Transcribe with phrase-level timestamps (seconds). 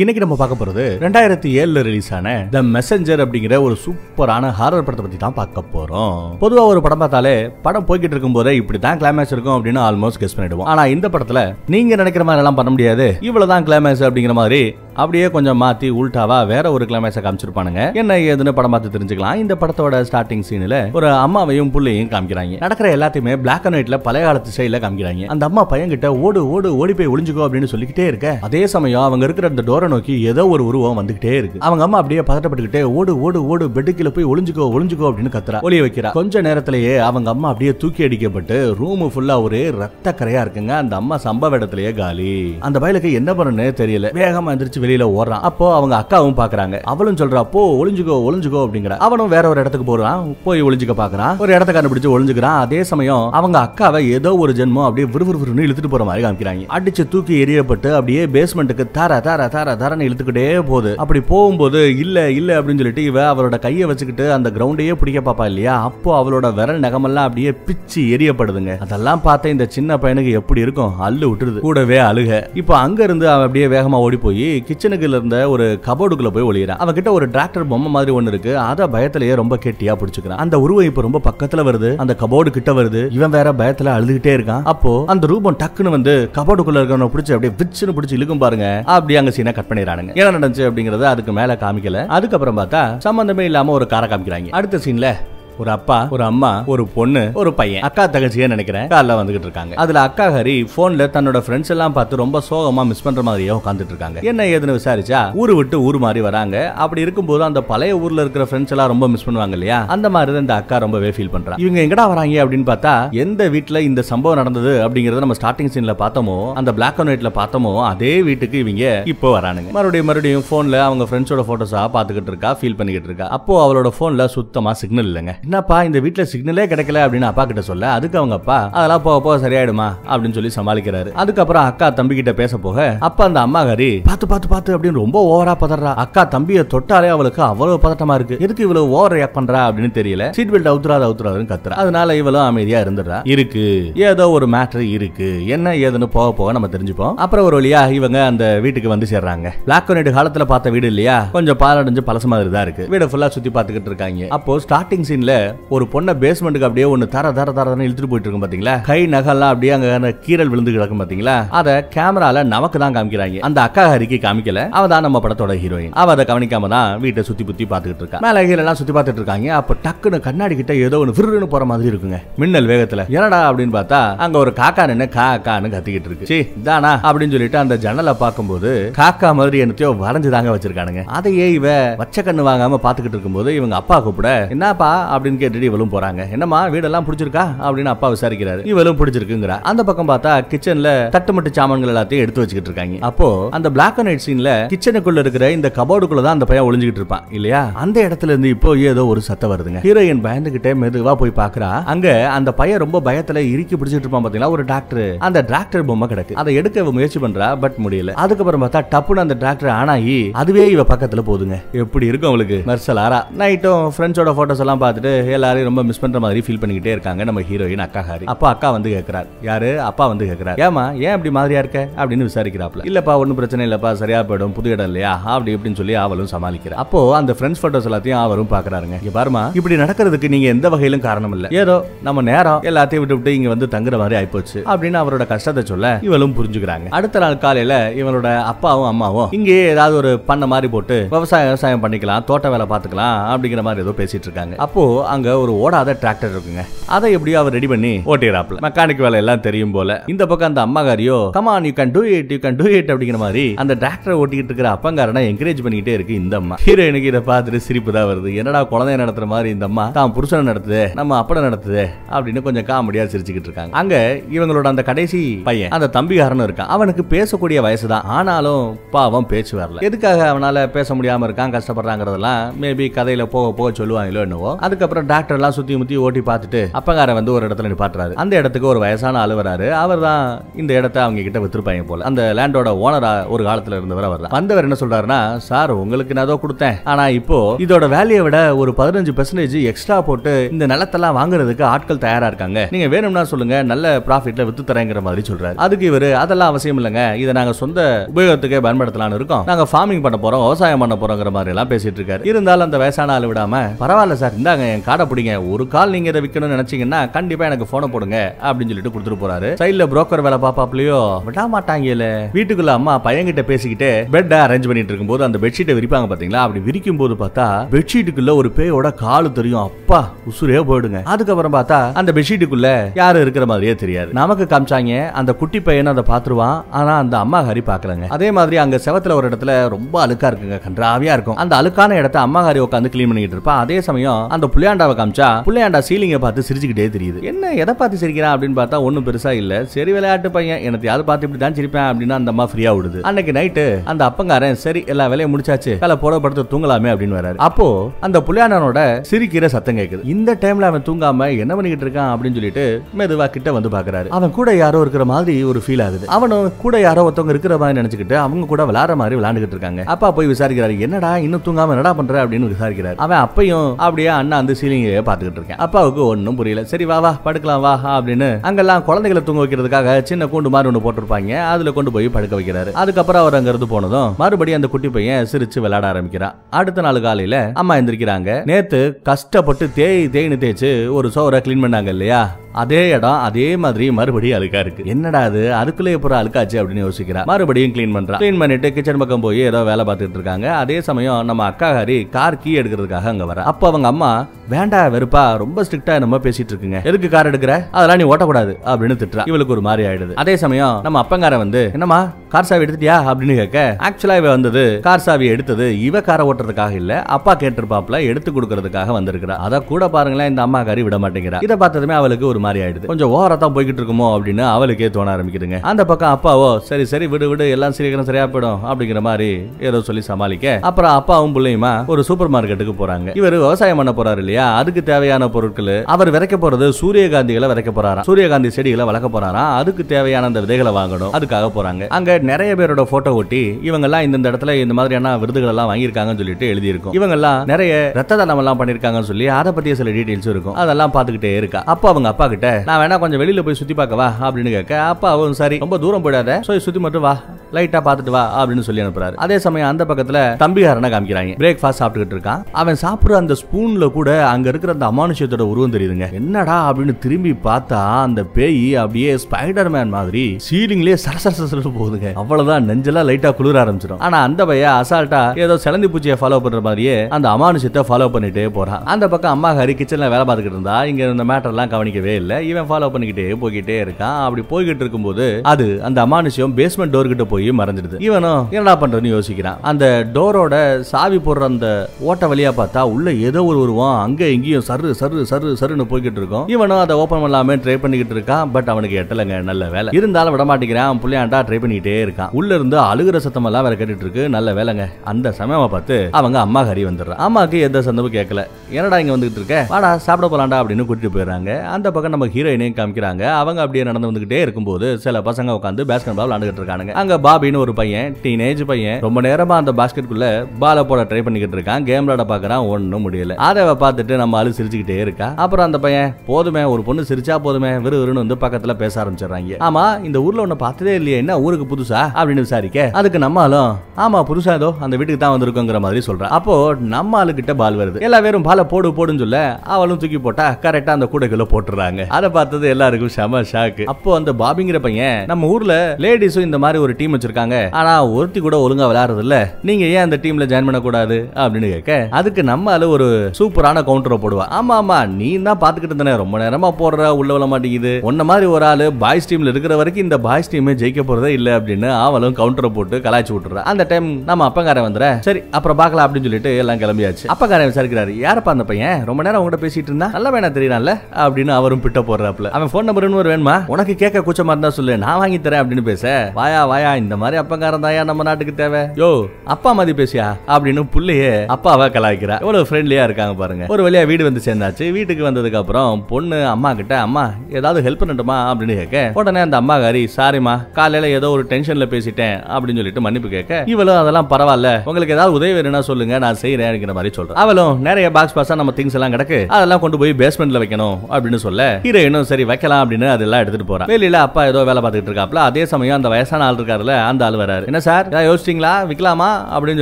[0.00, 5.02] இன்னைக்கு நம்ம பார்க்க போறது ரெண்டாயிரத்தி ஏழுல ரிலீஸ் ஆன த மெசஞ்சர் அப்படிங்கிற ஒரு சூப்பரான ஹாரர் படத்தை
[5.04, 6.16] பத்தி தான் பார்க்க போறோம்.
[6.40, 7.34] பொதுவா ஒரு படம் பார்த்தாலே
[7.66, 10.68] படம் போய்கிட்டு இருக்கும் போதே இப்படி தான் கிளைமேக்ஸ் இருக்கும் அப்படின்னு ஆல்மோஸ்ட் கெஸ் பண்ணிடுவோம்.
[10.72, 11.42] ஆனா இந்த படத்துல
[11.74, 13.06] நீங்க நினைக்கிற மாதிரி எல்லாம் பண்ண முடியாது.
[13.28, 14.60] இவ்வளவுதான் கிளைமேக்ஸ் அப்படிங்கிற மாதிரி
[14.94, 17.94] அப்படியே கொஞ்சம் மாத்தி உல்டாவா வேற ஒரு கிளைமேக்ஸை காமிச்சிருப்பானுங்க.
[17.94, 19.34] என்ன ஏதுன்னு படம் பார்த்து தெரிஞ்சுக்கலாம்.
[19.34, 22.58] இந்த படத்தோட ஸ்டார்டிங் சீன்ல ஒரு அம்மாவையும் புள்ளையும் காமிக்கிறாங்க.
[22.58, 25.24] நடக்கிற எல்லாத்தையுமே பிளாக் அண்ட் ஒயிட்ல பழைய காலத்து ஸ்டைல காமிக்கிறாங்க.
[25.34, 28.38] அந்த அம்மா பையன் கிட்ட ஓடு ஓடு ஓடி போய் ஒளிஞ்சுக்கோ அப்படின்னு சொல்லிக்கிட்டே இருக்க.
[28.40, 31.60] அதே சமயம் அவங்க இருக்கிற அந்த டோரை நோக்கி ஏதோ ஒரு உருவம் வந்துகிட்டே இருக்கு.
[31.60, 35.60] அவங்க அம்மா அப்படியே பதட்டப்பட்டுக்கிட்டே ஓடு ஓடு ஓடு பெட்டுக்கில போய் ஒளிஞ்சுக்கோ ஒளிஞ்சுக்கோ அப்படின்னு கத்துறா.
[35.62, 36.12] ஒளிய வைக்கிறா.
[36.12, 40.74] கொஞ்ச நேரத்திலேயே அவங்க அம்மா அப்படியே தூக்கி அடிக்கப்பட்டு ரூம் ஃபுல்லா ஒரே ரத்த கரையா இருக்குங்க.
[40.82, 42.54] அந்த அம்மா சம்பவ இடத்திலேயே காலி.
[42.60, 44.12] அந்த பயலுக்கு என்ன பண்ணனே தெரியல.
[44.20, 45.44] வேகமா எந்திரிச்சு வெளியில ஓடுறான்.
[45.50, 46.80] அப்போ அவங்க அக்காவும் பாக்குறாங்க.
[46.82, 48.96] அவளும் சொல்றா போ ஒளிஞ்சுக்கோ ஒளிஞ்சுக்கோ அப்படிங்கிற.
[48.96, 50.34] அவனும் வேற ஒரு இடத்துக்கு போறான்.
[50.44, 51.36] போய் ஒளிஞ்சுக்க பாக்குறான்.
[51.38, 52.58] ஒரு இடத்த கண்டுபிடிச்சு ஒளிஞ்சுக்கிறான்.
[52.58, 56.66] அதே சமயம் அவங்க அக்காவை ஏதோ ஒரு ஜென்மம் அப்படியே விறுவிறுன்னு இழுத்துட்டு போற மாதிரி காமிக்கிறாங்க.
[56.78, 60.96] அடிச்சு தூக்கி எரியப்பட்டு அப்படியே பேஸ்மெண்ட்டுக்கு தர தர தர தரன்னு இழுத்துக்கிட்டே போகுது.
[60.96, 65.82] அப்படி போகும்போது இல்ல இல்ல அப்படின்னு சொல்லிட்டு இவ அவளோட கையை வச்சுக்கிட்டு அந்த கிரவுண்டையே பிடிக்க பாப்பா இல்லையா?
[65.82, 70.92] அப்போ அவளோட விரல் நகமெல்லாம் அப்படியே பிச்சு எரியப்படுதுங்க அதெல்லாம் பார்த்த இந்த சின்ன பையனுக்கு எப்படி இருக்கும்?
[71.02, 71.58] அள்ளு விட்டுருது.
[71.58, 72.46] கூடவே அழுக.
[72.54, 76.82] இப்போ அங்க இருந்து அவன் அப்படியே வேகமா ஓடி போய் கிச்சனுக்குள்ள இருந்த ஒரு கபோர்டுக்குள்ள போய் ஒளியிறான்.
[76.84, 78.58] அவன் ஒரு டிராக்டர் பொம்மை மாதிரி ஒண்ணு இருக்கு.
[78.58, 80.42] அதை பயத்திலேயே ரொம்ப கெட்டியா பிடிச்சுக்கிறான்.
[80.44, 81.96] அந்த உருவம் இப்ப ரொம்ப பக்கத்துல வருது.
[81.96, 83.12] அந்த கபோர்டு கிட்ட வருது.
[83.12, 84.60] இவன் வேற பயத்துல அழுதுகிட்டே இருக்கான்.
[84.64, 88.82] அப்போ அந்த ரூபம் டக்குன்னு வந்து கபோர்டுக்குள்ள இருக்கவன பிடிச்சி அப்படியே விச்சுன்னு பிடிச்சி இழுக்கும் பாருங்க.
[88.84, 90.14] அப்படி அங்க சீனை கட் பண்ணிடுறானுங்க.
[90.14, 92.06] என்ன நடந்துச்சு அப்படிங்கறத அதுக்கு மேல காமிக்கல.
[92.06, 94.48] அதுக்கப்புறம் பார்த்தா சம்பந்தமே இல்லாம ஒரு காரை காமிக்கிறாங்க.
[94.50, 95.14] அடுத்த சீன்ல
[95.62, 97.82] ஒரு அப்பா ஒரு அம்மா ஒரு பொண்ணு ஒரு பையன்.
[97.88, 98.86] அக்கா தகச்சியே நினைக்கிறேன்.
[98.92, 99.74] கார்ல வந்துகிட்டு இருக்காங்க.
[99.82, 104.20] அதுல அக்கா ஹரி போன்ல தன்னோட ஃப்ரெண்ட்ஸ் எல்லாம் பார்த்து ரொம்ப சோகமா மிஸ் பண்ற மாதிரியே உட்காந்துட்டு இருக்காங்க.
[104.30, 106.56] என்ன ஏதுன்னு விசாரிச்சா ஊரு விட்டு ஊர் மாதிரி வராங்க.
[106.84, 109.78] அப்படி இருக்கும்போது அந்த பழைய ஊர்ல இருக்கிற ஃப்ரெண்ட்ஸ் எல்லாம் ரொம்ப மிஸ் பண்ணுவாங்க இல்லையா?
[109.96, 111.58] அந்த மாதிரி தான் இந்த அக்கா ரொம்பவே ஃபீல் பண்றா.
[111.64, 116.36] இவங்க எங்கடா வராங்க அப்படின்னு பார்த்தா எந்த வீட்டுல இந்த சம்பவம் நடந்தது அப்படிங்கறத நம்ம ஸ்டார்டிங் சீன்ல பார்த்தோமோ
[116.62, 119.70] அந்த பிளாக் அண்ட் ஒயிட்ல பார்த்தோமோ அதே வீட்டுக்கு இவங்க இப்போ வரானுங்க.
[119.78, 123.28] மறுபடியும் மறுபடியும் போன்ல அவங்க ஃப்ரெண்ட்ஸோட போட்டோஸா பாத்துக்கிட்டு இருக்கா ஃபீல் பண்ணிக்கிட்டு இருக்கா.
[123.38, 125.34] அப்போ அவளோட போன்ல சுத்தமா சிக்னல் இல்லைங்க.
[125.44, 129.48] என்னப்பா இந்த வீட்டில் சிக்னலே கிடைக்கல அப்படின்னு அப்பா கிட்ட சொல்ல அதுக்கு அவங்க அப்பா அதெல்லாம் போக போக
[129.48, 129.88] சரியாயிடுமா?
[130.10, 131.10] அப்படின்னு சொல்லி சமாளிக்கிறாரு.
[131.12, 135.18] அதுக்கப்புறம் அக்கா தம்பி கிட்ட பேச போக அப்பா அந்த அம்மா கறி பாத்து பாத்து பாத்து அப்படின்னு ரொம்ப
[135.32, 135.94] ஓவரா பதறா.
[135.94, 138.36] அக்கா தம்பியை தொட்டாலே அவளுக்கு அவ்வளவு பதட்டமா இருக்கு.
[138.40, 140.30] எதுக்கு இவ்வளவு ஓவர் ரியாக்ட் பண்றா அப்படின்னு தெரியல.
[140.30, 141.70] சீட் பெல்ட் அவுத்துறாது அவுத்துறாதுன்னு கத்துறா.
[141.70, 143.20] அதனால இவளும் அமைதியா இருந்துடுறா.
[143.24, 143.92] இருக்கு.
[143.94, 145.46] ஏதோ ஒரு மேட்ரு இருக்கு.
[145.46, 147.14] என்ன ஏதுன்னு போக போக நம்ம தெரிஞ்சுப்போம்.
[147.14, 149.50] அப்புறம் ஒரு வழியா இவங்க அந்த வீட்டுக்கு வந்து சேர்றாங்க.
[149.64, 151.28] பிளாக் அண்ட் ஒயிட் காலத்துல பார்த்த வீடு இல்லையா?
[151.32, 152.86] கொஞ்சம் பாலடைஞ்சு பழசு மாதிரி தான் இருக்கு.
[152.88, 154.26] வீடு ஃபுல்லா சுத்தி பார்த்துக்கிட்டு இருக்காங்க.
[154.28, 155.33] அப்போ ஸ்டார்டிங் சீன்ல
[155.74, 158.74] ஒரு பொண்ணை பேஸ்மெண்ட்டுக்கு அப்படியே ஒன்னு தர தர தரன்னு இழுத்துட்டு போயிட்டு இருக்கும் பாத்தீங்களா?
[158.90, 161.36] கை நகெல்லாம் அப்படியே அங்க கீரல் விழுந்து கிடக்கும் பாத்தீங்களா?
[161.58, 163.40] அத கேமரால நமக்கு தான் காமிக்கிறாங்க.
[163.48, 164.62] அந்த அக்கா ஹரிக்கு காமிக்கல.
[164.78, 168.20] அவ தான் நம்ம படத்தோட ஹீரோயின் அவ அதை கவனிக்காம தான் வீட்டை சுத்தி புத்தி பாத்துக்கிட்டு இருக்கா.
[168.26, 169.48] மேல கீழ எல்லாம் சுத்தி பார்த்துட்டு இருக்காங்க.
[169.60, 172.20] அப்ப டக்குன்னு கண்ணாடி கிட்ட ஏதோ ஒன்னு விருன்னு போற மாதிரி இருக்குங்க.
[172.42, 173.40] மின்னல் வேகத்துல என்னடா?
[173.50, 176.28] அப்படின்னு பார்த்தா அங்க ஒரு காக்கா நின்னு கா கான்னு கத்திக்கிட்டு இருக்கு.
[176.32, 178.70] சீ தானா அப்படின்னு சொல்லிட்டு அந்த ஜன்னலை பார்க்கும்போது
[179.00, 181.04] காக்கா மாதிரி என்னத்தையோ வரைஞ்சு தாங்க வச்சிருக்கானுங்க.
[181.18, 181.66] அதையே இவ
[182.02, 184.90] வச்ச கண்ணு வாங்காம பாத்துக்கிட்டு இருக்கும்போது இவங்க அப்பா கூப்பிட என்னப்பா?
[185.24, 186.30] அப்படின்னு கேட்டுட்டு இவளும் போறாங்க.
[186.30, 187.44] என்னம்மா வீடெல்லாம் பிடிச்சிருக்கா?
[187.62, 188.66] அப்படின்னு அப்பா விசாரிக்கிறாரு.
[188.66, 189.60] இவளும் பிடிச்சிருக்குங்கிறா.
[189.60, 193.06] அந்த பக்கம் பார்த்தா கிச்சன்ல தட்டுமட்டு சாமான்கள் எல்லாத்தையும் எடுத்து வச்சுக்கிட்டு இருக்காங்க.
[193.06, 197.24] அப்போ அந்த பிளாக் அண்ட் ஒயிட் சீன்ல கிச்சனுக்குள்ள இருக்கிற இந்த கபோர்டுக்குள்ள தான் அந்த பையன் ஒளிஞ்சுக்கிட்டு இருப்பான்
[197.30, 197.70] இல்லையா?
[197.74, 199.80] அந்த இடத்துல இருந்து இப்போ ஏதோ ஒரு சத்தம் வருதுங்க.
[199.80, 201.84] ஹீரோயின் பயந்துகிட்டே மெதுவா போய் பாக்குறா.
[201.84, 204.50] அங்க அந்த பையன் ரொம்ப பயத்துல இறுக்கி பிடிச்சிட்டு இருப்பான் பாத்தீங்களா?
[204.50, 206.32] ஒரு டாக்டர் அந்த டிராக்டர் பொம்மை கிடக்கு.
[206.32, 208.10] அதை எடுக்க முயற்சி பண்றா பட் முடியல.
[208.10, 211.62] அதுக்கப்புறம் பார்த்தா டப்புன்னு அந்த டிராக்டர் ஆனாயி அதுவே இவ பக்கத்துல போதுங்க.
[211.72, 212.62] எப்படி இருக்கும் அவளுக்கு?
[212.66, 217.24] மெர்சல் ஆரா நைட்டும் ஃப்ரெண்ட்ஸோட போட்டோஸ் எல்லாம் பார்த்துட்டு எல்லாரையும் ரொம்ப மிஸ் பண்ற மாதிரி ஃபீல் பண்ணிக்கிட்டே இருக்காங்க
[217.28, 219.70] நம்ம ஹீரோயின் அக்கா ஹாரி அப்பா அக்கா வந்து கேட்கிறார் யாரு?
[219.88, 221.80] அப்பா வந்து கேட்கிறார் ஏமா ஏன் இப்படி மாதிரியா இருக்க?
[222.00, 223.90] அப்படின்னு விசாரிக்கிறாப்ல இல்லப்பா ஒன்னும் பிரச்சனை இல்லப்பா.
[224.02, 224.54] சரியா போயிடும்.
[224.56, 225.12] புது இடம் இல்லையா?
[225.34, 226.80] அப்படி இப்படின்னு சொல்லி அவளும் சமாளிக்கிறார்.
[226.84, 228.96] அப்போ அந்த ஃப்ரெண்ட்ஸ் போட்டோஸ் எல்லாத்தையும் அவரும் பாக்குறாருங்க.
[229.02, 231.46] இங்க பாருமா இப்படி நடக்கிறதுக்கு நீங்க எந்த வகையிலும் காரணம் இல்ல.
[231.62, 231.76] ஏதோ
[232.08, 234.58] நம்ம நேரம் எல்லாத்தையும் விட்டு விட்டு இங்க வந்து தங்குற மாதிரி ஆயிப்போச்சு.
[234.72, 236.86] அப்படின்னு அவரோட கஷ்டத்தை சொல்ல இவளும் புரிஞ்சுக்கிறாங்க.
[236.98, 242.24] அடுத்த நாள் காலையில இவளோட அப்பாவும் அம்மாவும் இங்கே ஏதாவது ஒரு பண்ண மாதிரி போட்டு விவசாயம் விவசாயம் பண்ணிக்கலாம்
[242.30, 244.54] தோட்ட வேலை பார்த்துக்கலாம் அப்படிங்கிற மாதிரி ஏதோ பேசிட்டு இருக்காங்க.
[244.66, 246.62] அப்போ அங்க ஒரு ஓடாத டிராக்டர் இருக்குங்க.
[246.96, 249.90] அதை எப்படியோ அவர் ரெடி பண்ணி ஓட்டிடுறாப்ல மெக்கானிக் வேலை எல்லாம் தெரியும் போல.
[250.12, 253.44] இந்த பக்கம் அந்த அம்மாகாரியோ come on you can do it you can do it அப்படிங்கிற மாதிரி
[253.64, 256.56] அந்த டிராக்டரை ஓட்டிக்கிட்டு இருக்கிற அப்பங்காரனா என்கரேஜ் பண்ணிக்கிட்டே இருக்கு இந்த அம்மா.
[256.66, 258.34] ஹீரோயினுக்கு இதை பார்த்துட்டு சிரிப்பு தான் வருது.
[258.34, 259.86] என்னடா குழந்தைய நடத்துற மாதிரி இந்த அம்மா?
[259.98, 261.84] தான் புருஷனை நடத்துது நம்ம அப்பட நடத்துது
[262.14, 263.74] அப்படின்னு கொஞ்சம் காமெடியா சிரிச்சுக்கிட்டு இருக்காங்க.
[263.82, 263.94] அங்க
[264.36, 266.70] இவங்களோட அந்த கடைசி பையன் அந்த தம்பிகாரனும் இருக்கான்.
[266.76, 268.04] அவனுக்கு பேசக்கூடிய வயசு தான்.
[268.16, 269.80] ஆனாலும் பாவம் பேச்சு வரல.
[269.80, 274.56] எதுக்காக அவனால பேச முடியாம இருக்கான் கஷ்டப்படுறாங்கிறதெல்லாம் மேபி கதையில போக போக சொல்லுவாங்களோ என்னவோ.
[274.66, 278.12] அதுக்கப்புறம் அதுக்கப்புறம் டாக்டர் எல்லாம் சுத்தி முத்தி ஓட்டி பார்த்துட்டு அப்பகார வந்து ஒரு இடத்துல நிப்பாட்டுறாரு.
[278.22, 279.66] அந்த இடத்துக்கு ஒரு வயசான ஆளு வராரு.
[279.82, 280.22] அவர் தான்
[280.60, 282.04] இந்த இடத்த அவங்க கிட்ட வித்துருப்பாங்க போல.
[282.10, 285.18] அந்த லேண்டோட ஓனரா ஒரு காலத்துல இருந்தவர் அவர் தான் வந்தவர் என்ன சொல்றாருன்னா
[285.48, 286.76] சார் உங்களுக்கு நான் ஏதோ கொடுத்தேன்.
[286.92, 292.28] ஆனா இப்போ இதோட வேலையை விட ஒரு பதினஞ்சு பெர்சன்டேஜ் எக்ஸ்ட்ரா போட்டு இந்த நிலத்தெல்லாம் வாங்குறதுக்கு ஆட்கள் தயாரா
[292.32, 292.60] இருக்காங்க.
[292.74, 295.58] நீங்க வேணும்னா சொல்லுங்க நல்ல ப்ராஃபிட்ல வித்து தரேங்கிற மாதிரி சொல்றாரு.
[295.66, 297.04] அதுக்கு இவரு அதெல்லாம் அவசியம் இல்லைங்க.
[297.24, 297.80] இதை நாங்க சொந்த
[298.14, 299.44] உபயோகத்துக்கே பயன்படுத்தலாம்னு இருக்கோம்.
[299.50, 302.22] நாங்க ஃபார்மிங் பண்ண போறோம் விவசாயம் பண்ண போறோங்கிற மாதிரி எல்லாம் பேசிட்டு இருக்காரு.
[302.32, 305.32] இருந்தாலும் அந்த வயசான ஆள் விடாம பரவாயில்ல சார் இந்தாங்க என் காடை பிடிங்க.
[305.52, 309.50] ஒரு கால் நீங்க இதை விற்கணும்னு நினைச்சீங்கன்னா கண்டிப்பா எனக்கு போனை போடுங்க அப்படின்னு சொல்லிட்டு கொடுத்துட்டு போறாரு.
[309.62, 312.06] சைடுல புரோக்கர் வேலை பாப்பாப்லயோ விட மாட்டாங்கல
[312.36, 316.42] வீட்டுக்குள்ள அம்மா பையன்கிட்ட பேசிக்கிட்டு பெட்டை அரேஞ்ச் பண்ணிட்டு இருக்கும்போது அந்த பெட்ஷீட்டை விரிப்பாங்க பாத்தீங்களா?
[316.46, 319.64] அப்படி விரிக்கும் போது பார்த்தா பெட்ஷீட்டுக்குள்ள ஒரு பேயோட காலு தெரியும்.
[319.68, 320.00] அப்பா
[320.30, 321.00] உசுரே போயிடுங்க.
[321.14, 322.68] அதுக்கப்புறம் பார்த்தா அந்த பெட்ஷீட்டுக்குள்ள
[323.00, 324.10] யாரு இருக்கிற மாதிரியே தெரியாது.
[324.20, 324.92] நமக்கு காமிச்சாங்க.
[325.20, 329.28] அந்த குட்டி பையன் அதை பாத்துருவான் ஆனா அந்த அம்மா ஹரி பாக்கலங்க அதே மாதிரி அங்க செவத்துல ஒரு
[329.30, 330.58] இடத்துல ரொம்ப அழுக்கா இருக்குங்க.
[330.66, 331.38] கன்றாவியா இருக்கும்.
[331.44, 333.54] அந்த அழுக்கான இடத்த அம்மா ஹரி உட்காந்து கிளீன் பண்ணிட்டு இருப்பா.
[333.64, 337.18] அதே சமயம் அந்த புள்ளையாண்டாவை காமிச்சா புள்ளையாண்டா சீலிங்கை பார்த்து சிரிச்சுக்கிட்டே தெரியுது.
[337.30, 339.54] என்ன எதை பார்த்து சிரிக்கிறான் அப்படின்னு பார்த்தா ஒன்றும் பெருசா இல்ல.
[339.72, 343.00] சரி விளையாட்டு பையன் எனக்கு யாரு பார்த்து இப்படி தான் சிரிப்பேன் அப்படின்னு அந்த அம்மா ஃப்ரீயா விடுது.
[343.08, 345.72] அன்னைக்கு நைட்டு அந்த அப்பங்காரன் சரி எல்லா வேலையும் முடிச்சாச்சு.
[345.82, 347.38] வேலை போட படுத்து தூங்கலாமே அப்படின்னு வராரு.
[347.48, 347.66] அப்போ
[348.08, 348.80] அந்த புள்ளையாண்டனோட
[349.10, 352.64] சிரிக்கிற சத்தம் கேட்குது இந்த டைம்ல அவன் தூங்காம என்ன பண்ணிக்கிட்டு இருக்கான் அப்படின்னு சொல்லிட்டு
[353.02, 354.10] மெதுவா கிட்ட வந்து பாக்குறாரு.
[354.20, 356.08] அவன் கூட யாரோ இருக்கிற மாதிரி ஒரு ஃபீல் ஆகுது.
[356.18, 359.84] அவனும் கூட யாரோ ஒருத்தவங்க இருக்கிற மாதிரி நினைச்சுக்கிட்டு அவங்க கூட விளையாடுற மாதிரி விளையாண்டுகிட்டு இருக்காங்க.
[359.96, 362.12] அப்பா போய் விசாரிக்கிறாரு என்னடா இன்னும் தூங்காம என்னடா பண்ற?
[362.24, 362.98] அப்படின்னு விசாரிக்கிறாரு.
[363.04, 365.56] அவன் அப்பையும் அப்படியே அண்ணா வந்து பார்த்து சீலிங்கையே பார்த்துக்கிட்டு இருக்கேன்.
[365.56, 366.64] அப்பாவுக்கு ஒன்றும் புரியல.
[366.64, 371.32] சரி வா வா படுக்கலாம் வா அப்படின்னு அங்கெல்லாம் குழந்தைகளை தூங்க வைக்கிறதுக்காக சின்ன கூண்டு மாதிரி ஒன்று போட்டிருப்பாங்க.
[371.52, 372.72] அதுல கொண்டு போய் படுக்க வைக்கிறாரு.
[372.72, 377.74] அதுக்கப்புறம் அவர் அங்கிருந்து போனதும் மறுபடியும் அந்த குட்டி பையன் சிரிச்சு விளையாட ஆரம்பிக்கிறான் அடுத்த நாள் காலையில அம்மா
[377.74, 378.44] எந்திரிக்கிறாங்க.
[378.44, 382.22] நேத்து கஷ்டப்பட்டு தேய் தேய்னு தேய்ச்சு ஒரு சோரை க்ளீன் பண்ணாங்க இல்லையா?
[382.62, 384.82] அதே இடம் அதே மாதிரி மறுபடியும் அழுக்கா இருக்கு.
[384.92, 387.22] என்னடா அது அதுக்குள்ளே எப்பறம் அழுக்காச்சு அப்படின்னு யோசிக்கிறா.
[387.30, 388.18] மறுபடியும் கிளீன் பண்றா.
[388.20, 390.46] க்ளீன் பண்ணிட்டு கிச்சன் பக்கம் போய் ஏதோ வேலை பார்த்துட்டு இருக்காங்க.
[390.62, 393.42] அதே சமயம் நம்ம அக்கா ஹரி கார் கீ எடுக்கிறதுக்காக அங்க வர.
[393.52, 394.10] அப்ப அவங்க அம்மா
[394.52, 396.80] வேண்டா வெறுப்பா ரொம்ப ஸ்ட்ரிக்டா நம்ம பேசிட்டு இருக்குங்க.
[396.90, 397.54] எதுக்கு கார் எடுக்கிற?
[397.70, 399.26] அதெல்லாம் நீ ஓட்டக்கூடாது அப்படின்னு திட்டுறா.
[399.32, 400.14] இவளுக்கு ஒரு மாதிரி ஆயிடுது.
[400.24, 402.00] அதே சமயம் நம்ம அப்பங்கார வந்து என்னம்மா
[402.34, 404.80] கார் சாவி எடுத்துட்டியா அப்படின்னு கேட்க ஆக்சுவலா இவ வந்தது.
[404.80, 405.80] கார் சாவி எடுத்தது.
[405.80, 407.02] இவ காரை ஓட்டுறதுக்காக இல்ல.
[407.02, 409.34] அப்பா கேட்டிருப்பாப்ல எடுத்து கொடுக்கறதுக்காக வந்திருக்கிறா.
[409.46, 411.42] அத கூட பாருங்களேன் இந்த அம்மா காரி விட மாட்டேங்கிறா.
[411.42, 412.86] இதை பார்த்ததுமே அவளுக்கு ஒரு மாதிரி ஆயிடுது.
[412.86, 414.08] கொஞ்சம் ஓரத்தான் போய்கிட்டு இருக்குமோ?
[414.14, 415.60] அப்படின்னு அவளுக்கே தோண ஆரம்பிக்குதுங்க.
[415.60, 417.50] அந்த பக்கம் அப்பாவோ சரி சரி விடு விடு.
[417.50, 418.58] எல்லாம் சீக்கிரம் சரியா போயிடும்.
[418.70, 423.16] அப்படிங்கிற மாதிரி ஏதோ சொல்லி சமாளிக்க அப்புறம் அப்பாவும் பிள்ளையுமா ஒரு சூப்பர் மார்க்கெட்டுக்கு போறாங்க.
[423.16, 424.56] இவர் விவசாயம் பண்ண போறாரு இல்லையா?
[424.56, 428.00] அதுக்கு தேவையான பொருட்கள் அவர் விதைக்க போறது சூரியகாந்திகளை விதைக்க போறாராம்.
[428.00, 429.54] சூரியகாந்தி செடிகளை வளர்க்க போறாராம்.
[429.54, 431.14] அதுக்கு தேவையான அந்த விதைகளை வாங்கணும்.
[431.20, 431.88] அதுக்காக போறாங்க.
[431.88, 436.48] அங்க நிறைய பேரோட போட்டோ ஒட்டி இவங்க எல்லாம் இந்த இடத்துல இந்த மாதிரியான விருதுகள் எல்லாம் வாங்கியிருக்காங்கன்னு சொல்லிட்டு
[436.52, 440.54] எழுதி இவங்கெல்லாம் இவங்க எல்லாம் நிறைய ரத்த தானம் எல்லாம் பண்ணிருக்காங்கன்னு சொல்லி அதை பத்திய சில டீடைல்ஸ் இருக்கும்.
[440.54, 441.62] அதெல்லாம் பாத்துக்கிட்டே இருக்கா.
[441.74, 445.58] அப்போ அவங்க அப்பா கிட்ட நான் வேணா கொஞ்சம் வெளியில போய் சுத்தி பார்க்கவா அப்படின்னு கேட்க அப்பாவும் சரி
[445.58, 446.38] ரொம்ப தூரம் போயிடாத.
[446.48, 447.14] சோ சுத்தி மட்டும் வா
[447.52, 449.14] லைட்டா பாத்துட்டு வா அப்படின்னு சொல்லி அனுப்புறாரு.
[449.14, 451.34] அதே சமயம் அந்த பக்கத்துல தம்பிகாரனை காமிக்கிறாங்க.
[451.42, 452.42] பிரேக்ஃபாஸ்ட் சாப்பிட்டுக்கிட்டு இருக்கான்.
[452.52, 456.12] அவன் சாப்பிடுற அந்த ஸ்பூன்ல கூட அங்க இருக்கிற அந்த அமானுஷத்தோட உருவம் தெரியுதுங்க.
[456.12, 456.56] என்னடா?
[456.70, 462.10] அப்படின்னு திரும்பி பார்த்தா அந்த பேய் அப்படியே ஸ்பைடர் மேன் மாதிரி சீலிங்லயே சரசர சரசர போகுதுங்க.
[462.22, 464.00] அவ்வளவுதான் நெஞ்செல்லாம் லைட்டா குளிர ஆரம்பிச்சிடும்.
[464.06, 468.82] ஆனா அந்த பையன் அசால்ட்டா ஏதோ சிலந்தி பூச்சியை ஃபாலோ பண்ற மாதிரியே அந்த அமானுஷத்தை ஃபாலோ பண்ணிட்டே போறான்.
[468.94, 470.76] அந்த பக்கம் அம்மா ஹரி கிச்சன்ல வேலை பார்த்துக்கிட்டு இருந்தா.
[470.90, 472.38] இங்க இந்த மேட்டர்லாம் கவனிக்கவே இல்லை.
[472.50, 474.18] இவன் ஃபாலோ பண்ணிக்கிட்டே போய்கிட்டே இருக்கான்.
[474.26, 478.00] அப்படி போய்கிட்டு இருக்கும்போது அது அந்த அமானுஷம் பேஸ்மெண்ட் டோர் கிட்ட போய் மறைஞ்சிடுது.
[478.08, 479.60] இவனும் என்னடா பண்றதுன்னு யோசிக்கிறான்.
[479.72, 479.84] அந்த
[480.16, 480.54] டோரோட
[480.92, 481.68] சாவி போடுற அந்த
[482.10, 486.46] ஓட்ட வழியா பார்த்தா உள்ள ஏதோ ஒரு உருவம் அங்க இங்கேயும் சரு சரு சரு சருன்னு போய்கிட்டு இருக்கும்.
[486.54, 488.50] இவனும் அதை ஓபன் பண்ணலாமே ட்ரை பண்ணிக்கிட்டு இருக்கான்.
[488.54, 489.92] பட் அவனுக்கு எட்டலைங்க நல்ல வேலை.
[490.00, 492.32] இருந்தாலும் விட மாட்டேங்கிறான் புள்ளையாண்டா ட்ரை பண்ணிக்கிட்டே இருக்கான்.
[492.32, 494.86] உள்ள இருந்து அழுகிற சத்தம் எல்லாம் வேற கேட்டுட்டு இருக்கு நல்ல வேலைங்க.
[495.04, 498.42] அந்த சமயமா பார்த்து அவங்க அம்மா ஹரி வந்துடுறான் அம்மாக்கு எந்த சந்தமும் கேட்கல.
[498.70, 499.66] என்னடா இங்க வந்துகிட்டு இருக்க?
[499.68, 501.62] வாடா சாப்பிட போலாண்டா அப்படின்னு கூட்டிட்டு போயிடுறாங்க.
[501.62, 503.22] அந்த பக்கம் நம்ம ஹீரோயினையும் காமிக்கிறாங்க.
[503.40, 506.92] அவங்க அப்படியே நடந்து வந்துகிட்டே இருக்கும்போது சில பசங்க உட்காந்து பேஸ்கெட் பால் விளாண்டுகிட்டு இருக்கானுங்க.
[506.92, 511.58] அங்க பாபின்னு ஒரு பையன் டீனேஜ் பையன் ரொம்ப நேரமா அந்த பாஸ்கெட் குள்ள பால போட ட்ரை பண்ணிக்கிட்டு
[511.58, 511.82] இருக்கான்.
[511.82, 513.34] கேம் விளாட பாக்குறான் ஒன்னும் முடியல.
[513.34, 515.32] அதை பார்த்துட்டு நம்ம அழு சிரிச்சுக்கிட்டே இருக்கா.
[515.36, 517.68] அப்புறம் அந்த பையன் போதுமே ஒரு பொண்ணு சிரிச்சா போதுமே?
[517.68, 519.56] விறுவிறுன்னு வந்து பக்கத்துல பேச ஆரம்பிச்சிடுறாங்க.
[519.68, 521.18] ஆமா இந்த ஊர்ல ஒண்ணு பார்த்ததே இல்லையே.
[521.18, 523.72] என்ன ஊருக்கு புது அப்படின்னு விசாரிக்க அதுக்கு நம்மளும்
[524.04, 526.28] ஆமா புதுசா ஏதோ அந்த வீட்டுக்கு தான் வந்திருக்கோங்கிற மாதிரி சொல்றா.
[526.36, 526.54] அப்போ
[526.94, 527.98] நம்ம ஆளுகிட்ட பால் வருது.
[528.06, 529.40] எல்லா பேரும் பாலை போடு போடுன்னு சொல்ல
[529.74, 534.78] அவளும் தூக்கி போட்டா கரெக்டா அந்த கூடைக்குள்ள போட்டுறாங்க அதை பார்த்தது எல்லாருக்கும் செம ஷாக்கு அப்போ அந்த பாபிங்கிற
[534.86, 535.74] பையன் நம்ம ஊர்ல
[536.04, 537.56] லேடிஸும் இந்த மாதிரி ஒரு டீம் வச்சிருக்காங்க.
[537.80, 539.36] ஆனா ஒருத்தி கூட ஒழுங்கா விளையாடுறது இல்ல
[539.70, 541.18] நீங்க ஏன் அந்த டீம்ல ஜாயின் பண்ணக்கூடாது?
[541.42, 544.46] அப்படின்னு கேட்க அதுக்கு நம்ம ஆளு ஒரு சூப்பரான கவுண்டரை போடுவா.
[544.58, 546.16] ஆமா ஆமா நீ தான் பாத்துக்கிட்டு இருந்தனே.
[546.22, 547.94] ரொம்ப நேரமா போடுற உள்ள விட மாட்டேங்குது.
[548.10, 551.73] உன்ன மாதிரி ஒரு ஆளு பாய்ஸ் டீம்ல இருக்கிற வரைக்கும் இந்த பாய்ஸ் டீமே ஜெயிக்க போறதே இல்ல அப்படின்னு
[551.74, 553.62] அப்படின்னு அவளும் கவுண்டரை போட்டு கலாய்ச்சி விட்டுறா.
[553.70, 557.24] அந்த டைம் நம்ம அப்பங்காரன் வந்துற சரி அப்புறம் பார்க்கலாம் அப்படின்னு சொல்லிட்டு எல்லாம் கிளம்பியாச்சு.
[557.32, 559.04] அப்பங்காரன் விசாரிக்கிறாரு யாரப்பா அந்த பையன்?
[559.04, 560.08] ரொம்ப நேரம் உங்ககிட்ட பேசிட்டு இருந்தா?
[560.16, 560.92] நல்ல வேணா தெரியலாம்ல
[561.24, 563.56] அப்படின்னு அவரும் பிட்ட போடுறாப்ல அவன் ஃபோன் நம்பர் இன்னொரு வேணுமா?
[563.66, 567.84] உனக்கு கேட்க கூச்சமா இருந்தா சொல்லு நான் வாங்கி தரேன் அப்படின்னு பேச வாயா வாயா இந்த மாதிரி அப்பங்காரன்
[567.86, 568.82] தாயா நம்ம நாட்டுக்கு தேவை.
[569.02, 569.10] யோ
[569.44, 570.28] அப்பா மாதிரி பேசியா?
[570.48, 572.38] அப்படின்னு புள்ளையே அப்பாவை கலாய்க்கிறா.
[572.40, 573.64] எவ்வளவு ஃப்ரெண்ட்லியா இருக்காங்க பாருங்க.
[573.68, 574.92] ஒரு வழியா வீடு வந்து சேர்ந்தாச்சு.
[574.92, 578.38] வீட்டுக்கு வந்ததுக்கு அப்புறம் பொண்ணு அம்மா கிட்ட அம்மா ஏதாவது ஹெல்ப் பண்ணட்டுமா?
[578.50, 583.28] அப்படின்னு கேட்க உடனே அந்த அம்மா காரி சாரிம்மா காலையில ஏதோ ஒரு டென்ஷன்ல பேசிட்டேன் அப்படின்னு சொல்லிட்டு மன்னிப்பு
[583.34, 584.68] கேட்க இவளும் அதெல்லாம் பரவாயில்ல.
[584.88, 588.72] உங்களுக்கு ஏதாவது உதவி வேணும்னா சொல்லுங்க நான் செய்யறேன் அப்படிங்கிற மாதிரி சொல்றேன் அவளும் நிறைய பாக்ஸ் பாஸா நம்ம
[588.78, 593.42] திங்ஸ் எல்லாம் கிடக்கு அதெல்லாம் கொண்டு போய் பேஸ்மெண்ட்ல வைக்கணும் அப்படின்னு சொல்ல ஹீரோயினும் சரி வைக்கலாம் அப்படின்னு அதெல்லாம்
[593.44, 597.24] எடுத்துட்டு போறான் வெளியில அப்பா ஏதோ வேலை பார்த்துட்டு இருக்காப்ல அதே சமயம் அந்த வயசான ஆள் இருக்காருல அந்த
[597.28, 597.66] ஆள் வராரு.
[597.70, 598.72] என்ன சார் ஏதாவது யோசிச்சிங்களா?
[598.90, 599.30] விக்கலாமா?
[599.54, 599.80] அப்படின்னு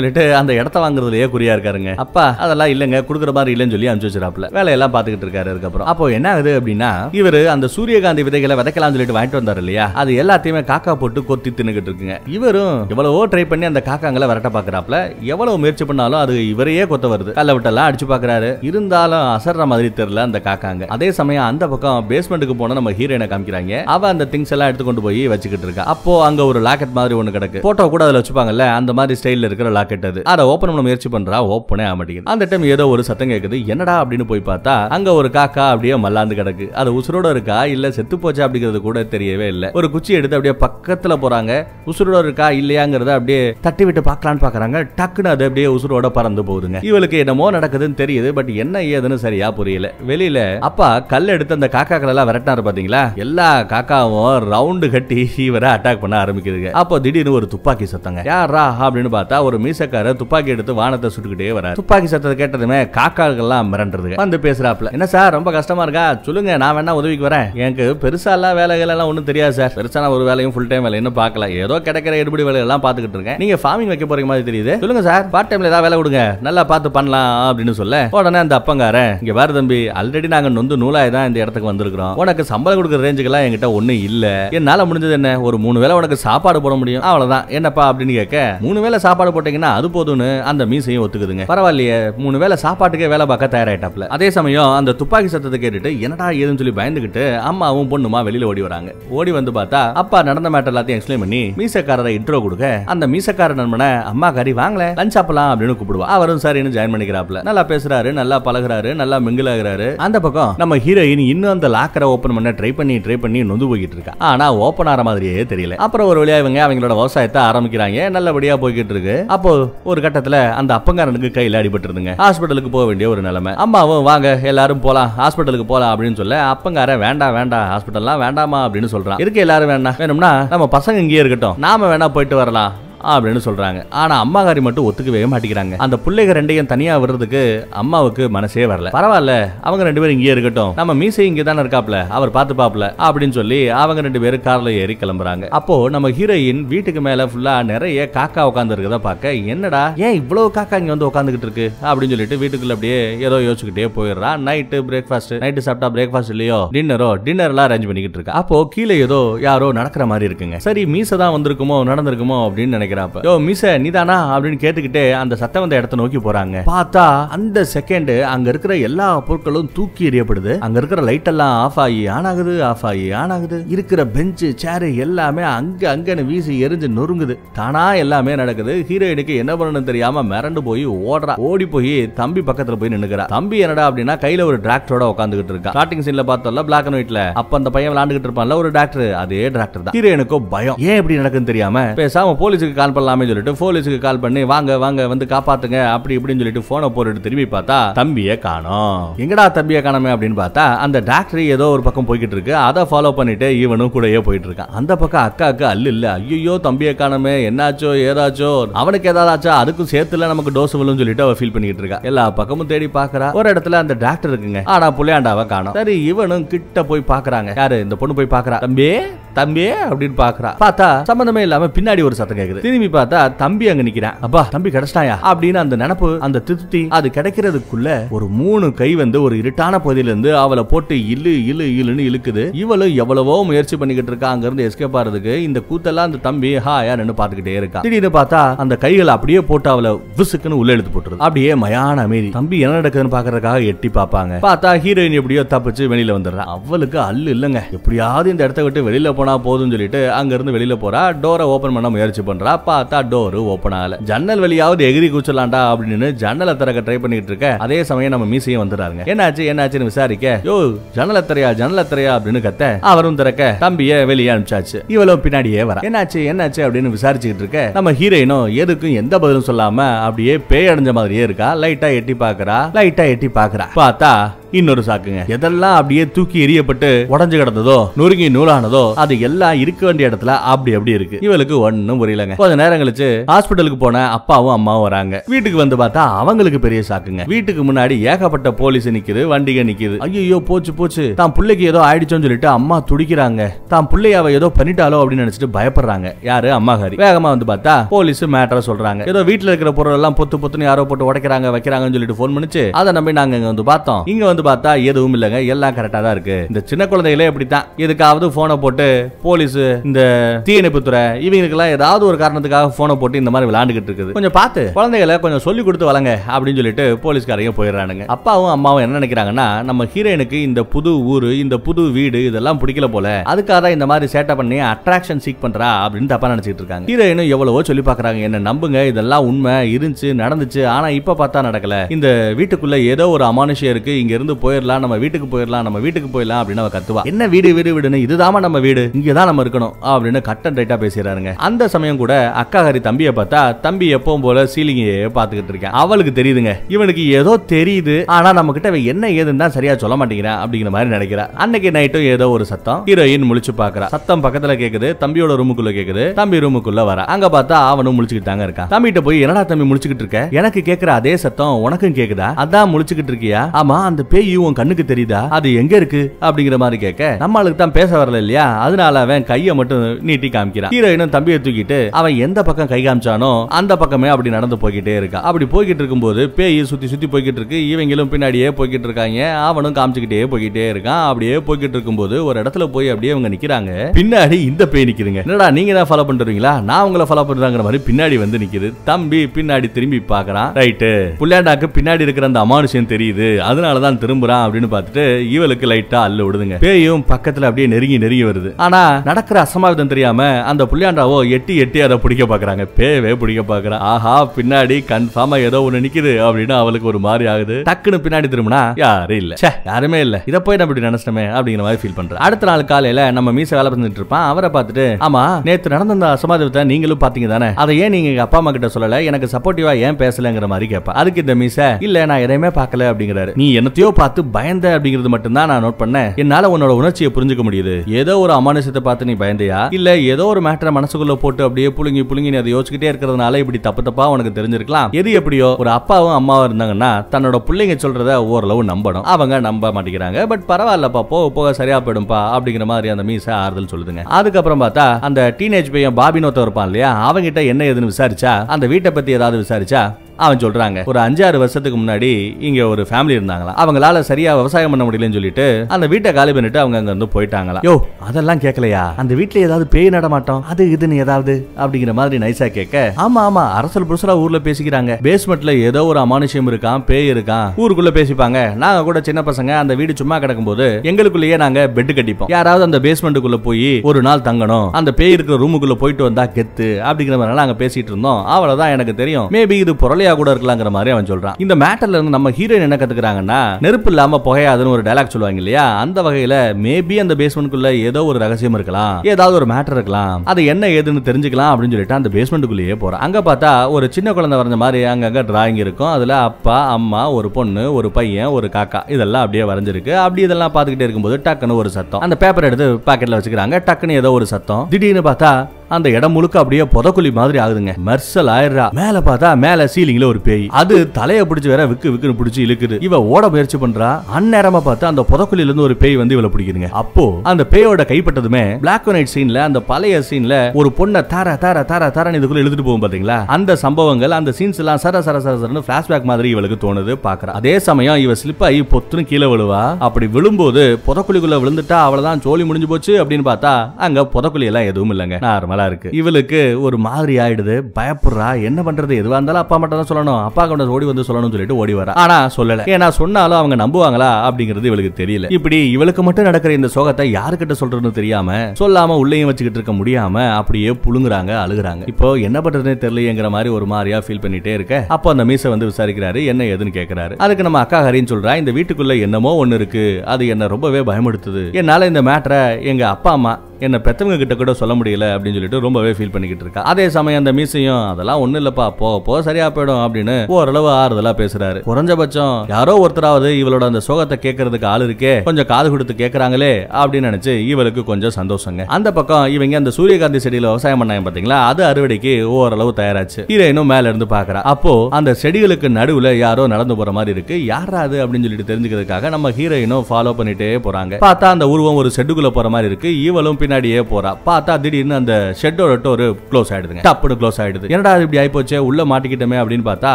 [0.00, 1.92] சொல்லிட்டு அந்த இடத்த வாங்குறதுலயே குறியா இருக்காருங்க.
[2.04, 5.88] அப்பா அதெல்லாம் இல்லங்க குடுக்குற மாதிரி இல்லைன்னு சொல்லி அனுப்பிச்சு வச்சிருக்காப்ல வேலையெல்லாம் பாத்துக்கிட்டு இருக்காரு அதுக்கப்புறம்.
[5.92, 9.86] அப்போ என்ன ஆகுது அப்படின்னா இவரு அந்த சூரியகாந்தி விதைகளை விதைக்கலாம்னு சொல்லிட்டு வாங்கிட்டு வந்தாரு இல்லையா?
[10.02, 15.22] அது எல்லாத்தையுமே காக்கா போட்டு கொத்தி தின்னுகிட்டு இருக்குங்க இவரும் எவ்வளவோ ட்ரை பண்ணி அந்த காக்காங்களை விரட்ட பாக்குறாப்ல
[15.22, 17.32] எவ்வளவு முயற்சி பண்ணாலும் அது இவரையே கொத்த வருது.
[17.32, 20.86] கல்ல விட்டெல்லாம் அடிச்சு பாக்குறாரு இருந்தாலும் அசர்ற மாதிரி தெரியல அந்த காக்காங்க.
[20.86, 23.84] அதே சமயம் அந்த பக்கம் பேஸ்மெண்ட்டுக்கு போன நம்ம ஹீரோயினை காமிக்கிறாங்க.
[23.84, 25.84] அவ அந்த திங்ஸ் எல்லாம் எடுத்து கொண்டு போய் வச்சுக்கிட்டு இருக்கா.
[25.84, 27.58] அப்போ அங்க ஒரு லாக்கெட் மாதிரி ஒண்ணு கிடக்கு.
[27.58, 30.24] போட்டோ கூட அதுல வச்சுப்பாங்கல்ல அந்த மாதிரி ஸ்டைல்ல இருக்கிற லாக்கெட் அது.
[30.24, 32.22] அதை ஓப்பன் பண்ண முயற்சி பண்றா ஓப்பனே ஆக மாட்டேங்குது.
[32.24, 33.66] அந்த டைம் ஏதோ ஒரு சத்தம் கேக்குது.
[33.66, 34.04] என்னடா?
[34.04, 36.70] அப்படின்னு போய் பார்த்தா அங்க ஒரு காக்கா அப்படியே மல்லாந்து கிடக்கு.
[36.70, 37.66] அது உசுரோட இருக்கா?
[37.66, 39.70] இல்ல செத்து போச்சா அப்படிங்கிறது கூட தெரியவே இல்ல.
[39.74, 41.61] ஒரு குச்சி எடுத்து அப்படியே பக்கத்துல போறாங்க.
[41.90, 46.80] உசுரோட இருக்கா இல்லையாங்கிறத அப்படியே தட்டி விட்டு பார்க்கலான்னு பாக்குறாங்க டக்குன்னு அது அப்படியே உசுரோட பறந்து போகுதுங்க.
[46.90, 49.88] இவளுக்கு என்னமோ நடக்குதுன்னு தெரியுது பட் என்ன ஏதுன்னு சரியா புரியல.
[50.10, 50.38] வெளியில
[50.68, 53.02] அப்பா கல் எடுத்து அந்த காக்காக்கள் எல்லாம் விரட்டினாரு பாத்தீங்களா?
[53.24, 56.70] எல்லா காக்காவும் ரவுண்டு கட்டி இவரை அட்டாக் பண்ண ஆரம்பிக்குதுங்க.
[56.82, 58.22] அப்போ திடீர்னு ஒரு துப்பாக்கி சத்தங்க.
[58.32, 64.20] யாரா அப்படின்னு பார்த்தா ஒரு மீசக்கார துப்பாக்கி எடுத்து வானத்தை சுட்டுக்கிட்டே வர துப்பாக்கி சத்தத்தை கேட்டதுமே காக்காக்கள்லாம் மிரண்டுறது
[64.24, 66.06] வந்து பேசுறாப்ல என்ன சார் ரொம்ப கஷ்டமா இருக்கா?
[66.26, 67.48] சொல்லுங்க நான் வேணா உதவிக்கு வரேன்.
[67.64, 69.74] எனக்கு பெருசா எல்லாம் வேலைகள் எல்லாம் ஒண்ணும் தெரியாது சார்.
[69.78, 71.46] பெருசா ஒரு வேலையும் ஃபுல் டைம் வேலையும் இன்னும் பார்க்கல.
[71.64, 73.38] ஏதோ கிடைக்கிற எடுபடி வேலையெல்லாம் பார்த்துக்கிட்டு இருக்கேன்.
[73.42, 74.74] நீங்க ஃபார்மிங் வைக்க போறீங்க மாதிரி தெரியுது.
[74.82, 75.24] சொல்லுங்க சார்.
[75.34, 76.22] பார்ட் டைம்ல ஏதாவது வேலை கொடுங்க.
[76.48, 81.14] நல்லா பார்த்து பண்ணலாம் அப்படின்னு சொல்ல உடனே அந்த அப்பங்காரன் இங்க வேற தம்பி ஆல்ரெடி நாங்க நொந்து நூலாய்
[81.16, 82.14] தான் இந்த இடத்துக்கு வந்திருக்கிறோம்.
[82.22, 84.26] உனக்கு சம்பளம் கொடுக்குற ரேஞ்சுக்கெல்லாம் என்கிட்ட ஒண்ணு இல்ல.
[84.58, 85.30] என்னால முடிஞ்சது என்ன?
[85.46, 87.04] ஒரு மூணு வேளை உனக்கு சாப்பாடு போட முடியும்.
[87.10, 87.46] அவ்வளவுதான்.
[87.58, 91.46] என்னப்பா அப்படின்னு கேட்க மூணு வேளை சாப்பாடு போட்டீங்கன்னா அது போதும்னு அந்த மீசையும் ஒத்துக்குதுங்க.
[91.52, 96.60] பரவாயில்லையே மூணு வேளை சாப்பாட்டுக்கே வேலை பார்க்க தயாராயிட்டாப்ல அதே சமயம் அந்த துப்பாக்கி சத்தத்தை கேட்டுட்டு என்னடா ஏதுன்னு
[96.62, 98.90] சொல்லி பயந்துகிட்டு அம்மாவும் பொண்ணுமா வெளியில ஓடி வராங்க.
[99.18, 103.88] ஓடி வந்து பார்த்தா அப்பா நடந்த மேட்டர் எல்லாத்தையும் எக்ஸ்பிளைன் பண்ணி மீசக்காரரை இன்ட்ரோ கொடுக்க அந்த மீசக்கார நண்பனை
[104.12, 106.08] அம்மா கறி வாங்கல லஞ்ச் சாப்பிடலாம் அப்படின்னு கூப்பிடுவா.
[106.16, 109.88] அவரும் சரின்னு ஜாயின் பண்ணிக்கிறாப்ல நல்லா பேசுறாரு நல்லா பழகுறாரு நல்லா மிங்கிள் ஆகுறாரு.
[110.06, 113.96] அந்த பக்கம் நம்ம ஹீரோயின் இன்னும் அந்த லாக்கரை ஓபன் பண்ண ட்ரை பண்ணி ட்ரை பண்ணி நொந்து போய்கிட்டு
[113.98, 114.14] இருக்கா.
[114.30, 115.76] ஆனா ஓபன் ஆற மாதிரியே தெரியல.
[115.86, 118.08] அப்புறம் ஒரு வழியா இவங்க அவங்களோட விவசாயத்தை ஆரம்பிக்கிறாங்க.
[118.16, 119.16] நல்லபடியா போய்கிட்டு இருக்கு.
[119.36, 119.50] அப்போ
[119.90, 123.54] ஒரு கட்டத்துல அந்த அப்பங்காரனுக்கு கையில அடிபட்டுருதுங்க ஹாஸ்பிட்டலுக்கு போக வேண்டிய ஒரு நிலைமை.
[123.64, 129.20] அம்மாவும் வாங்க எல்லாரும் போலாம் ஹாஸ்பிட்டலுக்கு போலாம் அப்படின்னு சொல்ல அப்பங்காரன் வேண்டாம் வேண்டாம் ஹாஸ்பிட்டல்லாம் வேண்டாமா அப்படின்னு சொல்றான்.
[129.24, 129.96] இருக்கு எல்லாரும் வேண்டாம்?
[130.02, 131.58] வேணும்னா நம்ம பசங்க இங்கே இருக்கட்டும்.
[131.58, 132.72] நாம வேணா போயிட்டு வரலாம்.
[133.14, 133.80] அப்படின்னு சொல்றாங்க.
[134.02, 135.76] ஆனா அம்மாகாரி மட்டும் ஒத்துக்கவே மாட்டேங்கிறாங்க.
[135.84, 137.42] அந்த பிள்ளைங்க ரெண்டையும் தனியா விடுறதுக்கு
[137.82, 138.90] அம்மாவுக்கு மனசே வரல.
[138.98, 139.34] பரவாயில்ல
[139.66, 140.72] அவங்க ரெண்டு பேரும் இங்கேயே இருக்கட்டும்.
[140.80, 144.96] நம்ம மீசை இங்கே தானே இருக்காப்ல அவர் பார்த்து பாப்ல அப்படின்னு சொல்லி அவங்க ரெண்டு பேரும் கார்ல ஏறி
[145.02, 145.48] கிளம்புறாங்க.
[145.60, 150.78] அப்போ நம்ம ஹீரோயின் வீட்டுக்கு மேல ஃபுல்லா நிறைய காக்கா உட்கார்ந்து இருக்கத பார்க்க என்னடா ஏன் இவ்வளவு காக்கா
[150.82, 151.66] இங்க வந்து உட்காந்துக்கிட்டு இருக்கு?
[151.88, 154.30] அப்படின்னு சொல்லிட்டு வீட்டுக்குள்ள அப்படியே ஏதோ யோசிச்சுக்கிட்டே போயிடுறா.
[154.48, 156.60] நைட்டு பிரேக்ஃபாஸ்ட் நைட்டு சாப்பிட்டா பிரேக்ஃபாஸ்ட் இல்லையோ?
[156.76, 158.36] டின்னரோ டின்னர்லாம் அரேஞ்ச் பண்ணிக்கிட்டு இருக்கா.
[158.40, 160.56] அப்போ கீழே ஏதோ யாரோ நடக்கிற மாதிரி இருக்குங்க.
[160.66, 165.76] சரி மீசை தான் வந்திருக்குமோ நடந்திருக்குமோ அப்படின்னு நினைக்கிறப்ப யோ மீச நீதானா அப்படின்னு கேட்டுக்கிட்டே அந்த சத்தம் வந்த
[165.80, 166.56] இடத்த நோக்கி போறாங்க.
[166.72, 167.04] பார்த்தா
[167.36, 170.52] அந்த செகண்ட் அங்க இருக்கிற எல்லா பொருட்களும் தூக்கி எறியப்படுது.
[170.66, 173.58] அங்க இருக்கிற லைட் எல்லாம் ஆஃப் ஆகி ஆன் ஆகுது ஆஃப் ஆகி ஆன் ஆகுது.
[173.74, 177.36] இருக்கிற பெஞ்சு சேரு எல்லாமே அங்க அங்கன்னு வீசி எரிஞ்சு நொறுங்குது.
[177.58, 178.74] தானா எல்லாமே நடக்குது.
[178.88, 181.36] ஹீரோயினுக்கு என்ன பண்ணணும்னு தெரியாம மிரண்டு போய் ஓடுறா.
[181.50, 183.26] ஓடி போய் தம்பி பக்கத்துல போய் நின்னுக்கிறா.
[183.36, 185.72] தம்பி என்னடா அப்படின்னா கையில ஒரு டிராக்டரோட உட்காந்துக்கிட்டு இருக்கா.
[185.76, 189.82] ஸ்டார்டிங் சீன்ல பார்த்தோம்ல பிளாக் அண்ட் ஒயிட்ல அப்ப அந்த பையன் விளையாண்டுகிட்டு இருப்பான்ல ஒரு டாக்டர் அதே டாக்டர்
[189.86, 189.94] தான்.
[189.98, 190.78] ஹீரோயினுக்கோ பயம்.
[190.88, 195.26] ஏன் இப்படி நடக்குன்னு தெரியாம பேசாம போலீஸுக்கு கால் பண்ணலாமே சொல்லிட்டு போலீஸுக்கு கால் பண்ணி வாங்க வாங்க வந்து
[195.32, 199.00] காப்பாத்துங்க அப்படி இப்படின்னு சொல்லிட்டு போனை போட்டுட்டு திரும்பி பார்த்தா தம்பியை காணோம்.
[199.22, 200.10] எங்கடா தம்பியை காணமே?
[200.14, 202.54] அப்படின்னு பார்த்தா அந்த டாக்டர் ஏதோ ஒரு பக்கம் போய்கிட்டு இருக்கு.
[202.68, 204.72] அதை ஃபாலோ பண்ணிட்டு இவனும் கூடயே போயிட்டு இருக்கான்.
[204.80, 206.06] அந்த பக்கம் அக்காவுக்கு அல்லு இல்ல.
[206.36, 207.34] ஐயோ தம்பியை காணமே.
[207.50, 208.50] என்னாச்சோ ஏதாச்சோ?
[208.82, 212.00] அவனுக்கு ஏதாவது ஆச்சா அதுக்கும் சேர்த்துல நமக்கு டோஸ் விழும் சொல்லிட்டு அவ ஃபீல் பண்ணிட்டு இருக்கா.
[212.10, 214.62] எல்லா பக்கமும் தேடி பாக்குறா ஒரு இடத்துல அந்த டாக்டர் இருக்குங்க.
[214.74, 215.76] ஆனா புள்ளையாண்டாவை காணோம்.
[215.80, 217.78] சரி இவனும் கிட்ட போய் பாக்குறாங்க யாரு?
[217.86, 218.90] இந்த பொண்ணு போய் பாக்குறா தம்பி
[219.38, 222.62] தம்பி அப்படின்னு பாக்குறா பார்த்தா சம்பந்தமே இல்லாம பின்னாடி ஒரு சத்தம் கேக்குது.
[222.72, 224.18] திரும்பி பார்த்தா தம்பி அங்க நிக்கிறான்.
[224.20, 225.16] அப்பா தம்பி கிடைச்சிட்டாயா?
[225.30, 230.36] அப்படின்னு அந்த நினப்பு அந்த திருப்தி அது கிடைக்கிறதுக்குள்ள ஒரு மூணு கை வந்து ஒரு இருட்டான பகுதியில இருந்து
[230.36, 232.54] அவளை போட்டு இழு இழு இழுன்னு இழுக்குது.
[232.54, 235.36] இவளும் எவ்வளவோ முயற்சி பண்ணிக்கிட்டு இருக்கா அங்க இருந்து எஸ்கேப் ஆறதுக்கு.
[235.36, 237.80] இந்த கூத்தெல்லாம் அந்த தம்பி ஹாயா நின்னு பாத்துக்கிட்டே இருக்கா.
[237.80, 241.18] திடீர்னு பார்த்தா அந்த கைகளை அப்படியே போட்டு அவளை விசுக்குன்னு உள்ள எடுத்து போட்டுருது.
[241.18, 242.28] அப்படியே மயான அமைதி.
[242.28, 244.32] தம்பி என்ன நடக்குதுன்னு பாக்குறதுக்காக எட்டி பார்ப்பாங்க.
[244.48, 246.52] பார்த்தா ஹீரோயின் எப்படியோ தப்பிச்சு வெளியில வந்துடுறான்.
[246.56, 247.70] அவளுக்கு அல்லு இல்லங்க.
[247.70, 251.02] எப்படியாவது இந்த இடத்த விட்டு வெளியில போனா போதும்னு சொல்லிட்டு அங்க இருந்து வெளியில போறா.
[251.22, 252.61] டோரை ஓபன் பண்ண முயற்சி பண்றா.
[252.68, 253.98] பார்த்தா டோர் ஓபன் ஆகல.
[254.10, 257.48] ஜன்னல் வழியாவது எகிரி குச்சலாண்டா அப்படின்னு ஜன்னலை திறக்க ட்ரை பண்ணிட்டு இருக்க.
[257.66, 260.56] அதே சமயம் நம்ம மீசையும் வந்துடுறாங்க என்னாச்சு என்னாச்சுன்னு விசாரிக்க யோ
[260.96, 264.80] ஜன்னலை திரையா ஜன்னலை திரையா அப்படின்னு கத்த அவரும் திறக்க தம்பிய வெளியே அனுப்பிச்சாச்சு.
[264.96, 265.80] இவளும் பின்னாடியே வர.
[265.90, 267.62] என்னாச்சு என்னாச்சு அப்படின்னு விசாரிச்சுக்கிட்டு இருக்க.
[267.78, 271.50] நம்ம ஹீரோயினும் எதுக்கும் எந்த பதிலும் சொல்லாம அப்படியே பேய் அடைஞ்ச மாதிரியே இருக்கா?
[271.62, 274.12] லைட்டா எட்டி பாக்குறா லைட்டா எட்டி பாக்குறா பார்த்தா
[274.58, 275.22] இன்னொரு சாக்குங்க.
[275.34, 280.92] எதெல்லாம் அப்படியே தூக்கி எரியப்பட்டு உடஞ்சு கிடந்ததோ நொறுங்கி நூலானதோ அது எல்லாம் இருக்க வேண்டிய இடத்துல அப்படி அப்படி
[280.96, 281.18] இருக்கு.
[281.26, 282.34] இவளுக்கு ஒன்னும் புரியலங்க.
[282.40, 285.14] கொஞ்ச நேரம் கழிச்சு ஹாஸ்பிட்டலுக்கு போன அப்பாவும் அம்மாவும் வராங்க.
[285.34, 287.24] வீட்டுக்கு வந்து பார்த்தா அவங்களுக்கு பெரிய சாக்குங்க.
[287.32, 289.96] வீட்டுக்கு முன்னாடி ஏகப்பட்ட போலீஸ் நிக்குது வண்டிக நிக்குது.
[290.06, 291.06] ஐயோ போச்சு போச்சு.
[291.22, 293.48] தான் பிள்ளைக்கு ஏதோ ஆயிடுச்சோன்னு சொல்லிட்டு அம்மா துடிக்கிறாங்க.
[293.72, 296.08] தான் பிள்ளையாவ ஏதோ பண்ணிட்டாலோ அப்படின்னு நினைச்சிட்டு பயப்படுறாங்க.
[296.30, 296.50] யாரு?
[296.58, 296.98] அம்மா ஹரி.
[297.04, 299.08] வேகமா வந்து பார்த்தா போலீஸ் மேட்டரை சொல்றாங்க.
[299.12, 302.64] ஏதோ வீட்டுல இருக்கிற பொருள் எல்லாம் பொத்து பொத்துன்னு யாரோ போட்டு உடைக்கிறாங்க வைக்கிறாங்கன்னு சொல்லிட்டு போன் பண்ணிச்சு.
[302.80, 304.02] அதை நம்பி நாங்க இங்க வந்து பார்த்தோம்.
[304.14, 305.40] இங்க வந்து பார்த்தா எதுவும் இல்லைங்க.
[305.54, 306.38] எல்லாம் கரெக்டா தான் இருக்கு.
[306.50, 307.66] இந்த சின்ன குழந்தைகளே இப்படித்தான்.
[307.84, 308.86] எதுக்காவது போனை போட்டு
[309.26, 309.58] போலீஸ்
[309.88, 310.00] இந்த
[310.48, 314.14] தீயணைப்புத்துறை இவங்களுக்கெல்லாம் ஏதாவது ஒரு காரணத்துக்காக போனை போட்டு இந்த மாதிரி விளையாண்டுகிட்டு இருக்குது.
[314.18, 314.64] கொஞ்சம் பார்த்து.
[314.78, 318.06] குழந்தைகளை கொஞ்சம் சொல்லி கொடுத்து வளங்க அப்படின்னு சொல்லிட்டு போலீஸ்காரங்க போயிடுறானுங்க.
[318.16, 323.08] அப்பாவும் அம்மாவும் என்ன நினைக்கிறாங்கன்னா நம்ம ஹீரோயினுக்கு இந்த புது ஊரு இந்த புது வீடு இதெல்லாம் பிடிக்கல போல.
[323.32, 326.86] அதுக்காக தான் இந்த மாதிரி சேட்டை பண்ணி அட்ராக்ஷன் சீக் பண்றா அப்படின்னு தப்பா நினைச்சிட்டு இருக்காங்க.
[326.92, 328.80] ஹீரோயினும் எவ்வளவோ சொல்லி பாக்குறாங்க என்ன நம்புங்க?
[328.92, 330.62] இதெல்லாம் உண்மை இருந்துச்சு நடந்துச்சு.
[330.76, 331.76] ஆனா இப்ப பார்த்தா நடக்கல.
[331.96, 332.08] இந்த
[332.38, 336.64] வீட்டுக்குள்ள ஏதோ ஒரு அமானுஷம் இருக்கு இங்க இருந்து போயிடலாம் நம்ம வீட்டுக்கு போயிடலாம் நம்ம வீட்டுக்கு போயிடலாம் அப்படின்னு
[336.64, 337.02] அவ கத்துவா.
[337.12, 341.32] என்ன வீடு வீடு வீடுன்னு இதுதாம நம்ம வீடு இங்க தான் நம்ம இருக்கணும் அப்படின்னு கட்டன் ரைட்டா பேசுறாருங்க
[341.48, 342.12] அந்த சமயம் கூட
[342.42, 346.54] அக்கா ஹரி தம்பியை பார்த்தா தம்பி எப்பவும் போல சீலிங்கையே பாத்துக்கிட்டு இருக்கேன் அவளுக்கு தெரியுதுங்க.
[346.74, 347.96] இவனுக்கு ஏதோ தெரியுது.
[348.16, 351.24] ஆனா நம்ம கிட்ட என்ன ஏதுன்னு தான் சரியா சொல்ல மாட்டேங்கிறான் அப்படிங்கிற மாதிரி நினைக்கிறா.
[351.42, 352.80] அன்னைக்கு நைட்டும் ஏதோ ஒரு சத்தம்.
[352.88, 354.88] ஹீரோயின் முழிச்சு பாக்குறா சத்தம் பக்கத்துல கேக்குது.
[355.02, 356.04] தம்பியோட ரூமுக்குள்ள கேக்குது.
[356.20, 357.04] தம்பி ரூமுக்குள்ள வர.
[357.14, 358.70] அங்க பார்த்தா அவனும் முழிச்சுக்கிட்டாங்க இருக்கான்.
[358.74, 360.20] தம்பிகிட்ட போய் என்னடா தம்பி முழிச்சுக்கிட்டு இருக்க?
[360.38, 362.28] எனக்கு கேக்குற அதே சத்தம் உனக்கும் கேக்குதா?
[362.44, 363.40] அதான் முழிச்சுக்கிட்டு இருக்கியா?
[363.60, 365.28] ஆமா அந்த பேய் உன் கண்ணுக்கு தெரியுதா?
[365.28, 366.02] அது எங்க இருக்கு?
[366.20, 368.46] அப்படிங்கிற மாதிரி கேட்க நம்மளுக்கு தான் பேச வரல இல்லையா?
[368.66, 370.72] அதனால அவன் கையை மட்டும் நீட்டி காமிக்கிறான்.
[370.76, 375.20] ஹீரோயினும் தம்பியை தூக்கிட்டு அவன் எந்த பக்கம் கை காமிச்சானோ அந்த பக்கமே அப்படி நடந்து போய்கிட்டே இருக்கா.
[375.30, 377.60] அப்படி போய்கிட்டு இருக்கும்போது பேய் சுத்தி சுத்தி போய்கிட்டு இருக்கு.
[377.72, 379.30] இவங்களும் பின்னாடியே போய்கிட்டு இருக்காங்க.
[379.48, 381.02] அவனும் காமிச்சுக்கிட்டே போய்கிட்டே இருக்கான்.
[381.10, 383.72] அப்படியே போய்கிட்டு இருக்கும்போது ஒரு இடத்துல போய் அப்படியே அவங்க நிக்கிறாங்க.
[383.98, 385.22] பின்னாடி இந்த பேய் நிக்குதுங்க.
[385.26, 386.54] என்னடா நீங்க தான் ஃபாலோ பண்றீங்களா?
[386.70, 388.70] நான் உங்களை ஃபாலோ பண்றாங்கிற மாதிரி பின்னாடி வந்து நிக்குது.
[388.84, 393.28] தம்பி பின்னாடி திரும்பி பாக்குறான் ரைட்டு புள்ளாண்டாக்கு பின்னாடி இருக்கிற அந்த அமானுஷம் தெரியுது.
[393.50, 395.04] அதனாலதான் விரும்புறான் அப்படின்னு பார்த்துட்டு
[395.34, 396.56] இவளுக்கு லைட்டா அல்ல விடுதுங்க.
[396.64, 398.50] பேயும் பக்கத்துல அப்படியே நெருங்கி நெருங்கி வருது.
[398.66, 402.64] ஆனா நடக்கிற அசம்பாவிதம் தெரியாம அந்த புள்ளியாண்டாவோ எட்டி எட்டி அதை பிடிக்க பாக்குறாங்க.
[402.78, 407.56] பேவே பிடிக்க பாக்குறான் ஆஹா பின்னாடி கன்ஃபார்மா ஏதோ ஒண்ணு நிக்குது அப்படின்னு அவளுக்கு ஒரு மாதிரி ஆகுது.
[407.70, 409.34] டக்குன்னு பின்னாடி திரும்பினா யாரும் இல்ல.
[409.70, 410.16] யாருமே இல்ல.
[410.30, 413.70] இத போய் நம்ம இப்படி நினைச்சிட்டோமே அப்படிங்கிற மாதிரி ஃபீல் பண்றேன் அடுத்த நாள் காலையில நம்ம மீச வேலை
[413.72, 414.26] பண்ணிட்டு இருப்பான்.
[414.32, 417.48] அவரை பார்த்துட்டு ஆமா நேத்து நடந்த அந்த அசமாதத்தை நீங்களும் பாத்தீங்க தானே?
[417.62, 419.00] அதை ஏன் நீங்க எங்க அப்பா அம்மா கிட்ட சொல்லல?
[419.10, 420.92] எனக்கு சப்போர்ட்டிவா ஏன் பேசலங்கிற மாதிரி கேட்பா.
[421.02, 423.32] அதுக்கு இந்த மீச இல்ல நான் எதையுமே பார்க்கல அப்படிங்கிறாரு.
[423.40, 426.10] நீ என்னத்தையோ பார்த்து பயந்த அப்படிங்கிறது மட்டும்தான் நான் நோட் பண்ணேன்.
[426.24, 427.76] என்னால உன்னோட உணர்ச்சியை புரிஞ்சுக்க முடியுது.
[428.00, 429.60] ஏதோ ஒரு அமானுஷத்தை பார்த்து நீ பயந்தையா?
[429.78, 433.82] இல்ல ஏதோ ஒரு மேட்டரை மனசுக்குள்ள போட்டு அப்படியே புழுங்கி புழுங்கி நீ அதை யோசிச்சுக்கிட்டே இருக்கிறதுனால இப்படி தப்பு
[433.88, 434.90] தப்பா உனக்கு தெரிஞ்சிருக்கலாம்.
[435.00, 439.06] எது எப்படியோ ஒரு அப்பாவும் அம்மாவும் இருந்தாங்கன்னா தன்னோட பிள்ளைங்க சொல்றத ஓரளவு நம்பணும்.
[439.14, 440.20] அவங்க நம்ப மாட்டேங்கிறாங்க.
[440.32, 444.04] பட் பரவாயில்லப்பா போ போக சரியா போயிடும்பா அப்படிங்கிற மாதிரி அந்த மீச ஆறுதல் சொல்லுதுங்க.
[444.18, 446.90] அதுக்கப்புறம் பார்த்தா அந்த டீனேஜ் பையன் பாபினோத்த இருப்பான் இல்லையா?
[447.08, 448.34] அவங்கிட்ட என்ன ஏதுன்னு விசாரிச்சா?
[448.54, 449.82] அந்த வீட்டை பத்தி ஏதாவது விசாரிச்சா?
[450.18, 452.10] அவன் சொல்றாங்க ஒரு அஞ்சாறு வருஷத்துக்கு முன்னாடி
[452.48, 455.46] இங்க ஒரு ஃபேமிலி இருந்தாங்களா அவங்களால சரியா விவசாயம் பண்ண முடியலன்னு சொல்லிட்டு
[455.76, 457.74] அந்த வீட்டை காலி பண்ணிட்டு அவங்க அங்க இருந்து போயிட்டாங்களா யோ
[458.08, 461.34] அதெல்லாம் கேட்கலையா அந்த வீட்டுல ஏதாவது பேய் நடமாட்டோம் அது இதுன்னு ஏதாவது?
[461.62, 464.92] அப்படிங்கிற மாதிரி நைஸா கேட்க ஆமா ஆமா அரசல் புருஷரா ஊர்ல பேசிக்கிறாங்க.
[465.06, 468.38] பேஸ்மெண்ட்ல ஏதோ ஒரு அமானுஷ்யம் இருக்கான் பேய் இருக்கான் ஊருக்குள்ள பேசிப்பாங்க.
[468.62, 472.30] நாங்க கூட சின்ன பசங்க அந்த வீடு சும்மா கிடக்கும் போது எங்களுக்குள்ளேயே நாங்க பெட் கட்டிப்போம்.
[472.34, 474.68] யாராவது அந்த பேஸ்மெண்ட்டுக்குள்ள போய் ஒரு நாள் தங்கணும்.
[474.80, 478.20] அந்த பேய் இருக்கிற ரூமுக்குள்ள போயிட்டு வந்தா கெத்து அப்படிங்கிற மாதிரி நாங்க பேசிட்டு இருந்தோம்.
[478.34, 479.28] அவ்வளவுதான் எனக்கு தெரியும்.
[479.36, 481.36] மேபி இது புரளையா கூட இருக்கலாங்கிற மாதிரி அவன் சொல்றான்.
[481.38, 485.64] இந்த மேட்டர்ல இருந்து நம்ம ஹீரோயின் என்ன கத்துக்கிறாங்கன்னா நெருப்பு இல்லாம புகையாதுன்னு ஒரு டைலாக் சொல்லுவாங்க இல்லையா?
[485.78, 486.34] அந்த வகையில
[486.64, 488.96] மேபி அந்த பேஸ்மெண்ட்குள்ள ஏதோ ஒரு ரகசியம் இருக்கலாம்.
[489.12, 490.24] ஏதாவது ஒரு மேட்டர் இருக்கலாம்.
[490.32, 493.00] அது என்ன ஏதுன்னு தெரிஞ்சுக்கலாம் அப்படின்னு சொல்லிட்டு அந்த பேஸ்மெண்ட்டுக்குள்ளேயே போறான்.
[493.00, 495.92] அங்க பார்த்தா ஒரு சின்ன குழந்தை வரைஞ்ச மாதிரி அங்கங்க டிராயிங் இருக்கும்.
[495.96, 499.94] அதுல அப்பா அம்மா ஒரு பொண்ணு ஒரு பையன் ஒரு காக்கா இதெல்லாம் அப்படியே வரைஞ்சிருக்கு.
[500.04, 502.00] அப்படி இதெல்லாம் பார்த்துக்கிட்டே இருக்கும்போது டக்குன்னு ஒரு சத்தம்.
[502.00, 503.56] அந்த பேப்பர் எடுத்து பாக்கெட்ல வச்சுக்கிறாங்க.
[503.68, 504.66] டக்குன்னு ஏதோ ஒரு சத்தம்.
[504.70, 505.32] திடீர்னு பார்த்தா
[505.76, 507.72] அந்த இடம் முழுக்க அப்படியே புதக்குழி மாதிரி ஆகுதுங்க.
[507.86, 508.66] மெர்சல் ஆயிடுறா.
[508.80, 510.46] மேல பார்த்தா மேல சீலிங்ல ஒரு பேய்.
[510.60, 512.76] அது தலைய பிடிச்சு வேற விக்கு விக்குன்னு பிடிச்சி இழுக்குது.
[512.88, 513.90] இவ ஓட முயற்சி பண்றா.
[514.18, 516.68] அந்நேரமா பார்த்தா அந்த புதக்குழில இருந்து ஒரு பேய் வந்து இவளை பிடிக்குதுங்க.
[516.82, 521.64] அப்போ அந்த பேயோட கைப்பட்டதுமே பிளாக் அண்ட் ஒயிட் சீன்ல அந்த பழைய சீன்ல ஒரு பொண்ணை தார தார
[521.70, 523.18] தார தாரன்னு இதுக்குள்ள இழுத்துட்டு போகும் பாத்தீங்களா?
[523.26, 527.32] அந்த சம்பவங்கள் அந்த சீன்ஸ் எல்லாம் சர சர சர சரன்னு பிளாஷ்பேக் மாதிரி இவளுக்கு தோணுது பாக்குறா.
[527.40, 529.62] அதே சமயம் இவ ஸ்லிப் ஆகி பொத்துன்னு கீழே விழுவா.
[529.78, 535.18] அப்படி விழும்போது புதக்குழிக்குள்ள விழுந்துட்டா அவ்வளவுதான் சோழி முடிஞ்சு போச்சு அப்படின்னு பார்த்தா அங்க புதக்குழி எல்லாம் எதுவும் இல்லைங்க.
[535.28, 535.88] நார்மலா இருக்கு.
[536.00, 537.56] இவளுக்கு ஒரு மாதிரி ஆயிடுது.
[537.78, 538.28] பயப்படுறா.
[538.48, 538.92] என்ன பண்றது?
[539.02, 540.20] எதுவா இருந்தாலும் அப்பா மட்டும் தான் சொல்லணும்.
[540.24, 541.94] அப்பா கொண்ட ஓடி வந்து சொல்லணும்னு சொல்லிட்டு ஓடி வரா.
[542.04, 542.66] ஆனா சொல்லல.
[542.74, 544.10] ஏன்னா சொன்னாலும் அவங்க நம்புவாங்களா?
[544.28, 545.30] அப்படிங்கிறது இவளுக்கு தெரியல.
[545.38, 550.70] இப்படி இவளுக்கு மட்டும் நடக்கிற இந்த சோகத்தை யாருக்கிட்ட சொல்றதுன்னு தெரியாம சொல்லாம உள்ளேயும் வச்சுக்கிட்டு இருக்க முடியாம அப்படியே
[550.86, 551.82] புழுங்குறாங்க அழுகுறாங்க.
[551.86, 554.84] இப்போ என்ன பண்றதுன்னு தெரியலையேங்கிற மாதிரி ஒரு மாதிரியா ஃபீல் பண்ணிட்டே இருக்க.
[554.88, 556.20] அப்போ அந்த மீச வந்து விசாரிக்கிறாரு.
[556.32, 559.84] என்ன ஏதுன்னு கேட்கிறாரு அதுக்கு நம்ம அக்கா ஹரின்னு சொல்றா இந்த வீட்டுக்குள்ள என்னமோ ஒன்னு இருக்கு.
[560.14, 563.32] அது என்ன ரொம்பவே பயமுடுத்துது என்னால இந்த மேட்டரை எங்க அப்பா அம்மா
[563.66, 566.62] என்ன பெத்தவங்க கிட்ட கூட சொல்ல முடியல அப்படின்னு சொல்லிட்டு ரொம்பவே ஃபீல் பண்ணிக்கிட்டு இருக்கா.
[566.62, 571.62] அதே சமயம் அந்த மீசையும் அதெல்லாம் ஒண்ணு இல்லப்பா போ போ சரியா போயிடும் அப்படின்னு ஓரளவு ஆறுதலா பேசுறாரு.
[571.68, 577.38] குறைஞ்சபட்சம் யாரோ ஒருத்தராவது இவளோட அந்த சோகத்தை கேட்கறதுக்கு ஆள் இருக்கே கொஞ்சம் காது கொடுத்து கேட்கறாங்களே அப்படின்னு நினைச்சு
[577.52, 578.64] இவளுக்கு கொஞ்சம் சந்தோஷங்க.
[578.66, 583.20] அந்த பக்கம் இவங்க அந்த சூரியகாந்தி செடியில விவசாயம் பண்ணாங்க பாத்தீங்களா அது அறுவடைக்கு ஓரளவு தயாராச்சு.
[583.30, 584.40] ஹீரோயினும் மேல இருந்து பாக்குறா.
[584.42, 587.44] அப்போ அந்த செடிகளுக்கு நடுவுல யாரோ நடந்து போற மாதிரி இருக்கு.
[587.44, 590.98] யாரா அது அப்படின்னு சொல்லிட்டு தெரிஞ்சுக்கிறதுக்காக நம்ம ஹீரோயினும் ஃபாலோ பண்ணிட்டே போறாங்க.
[591.06, 593.02] பார்த்தா அந்த உருவம் ஒரு செட்டுக்குள்ள போற மாதிரி இருக்கு.
[593.02, 594.14] இவளும் பின்னாடியே போறா.
[594.26, 596.82] பார்த்தா திடீர்னு அந்த ஷெட்டோட டோர் க்ளோஸ் ஆயிடுதுங்க.
[596.88, 597.70] டப்புனு க்ளோஸ் ஆயிடுது.
[597.74, 598.58] என்னடா இப்படி ஆயிப்போச்சே?
[598.68, 599.92] உள்ள மாட்டிக்கிட்டோமே அப்படின்னு பார்த்தா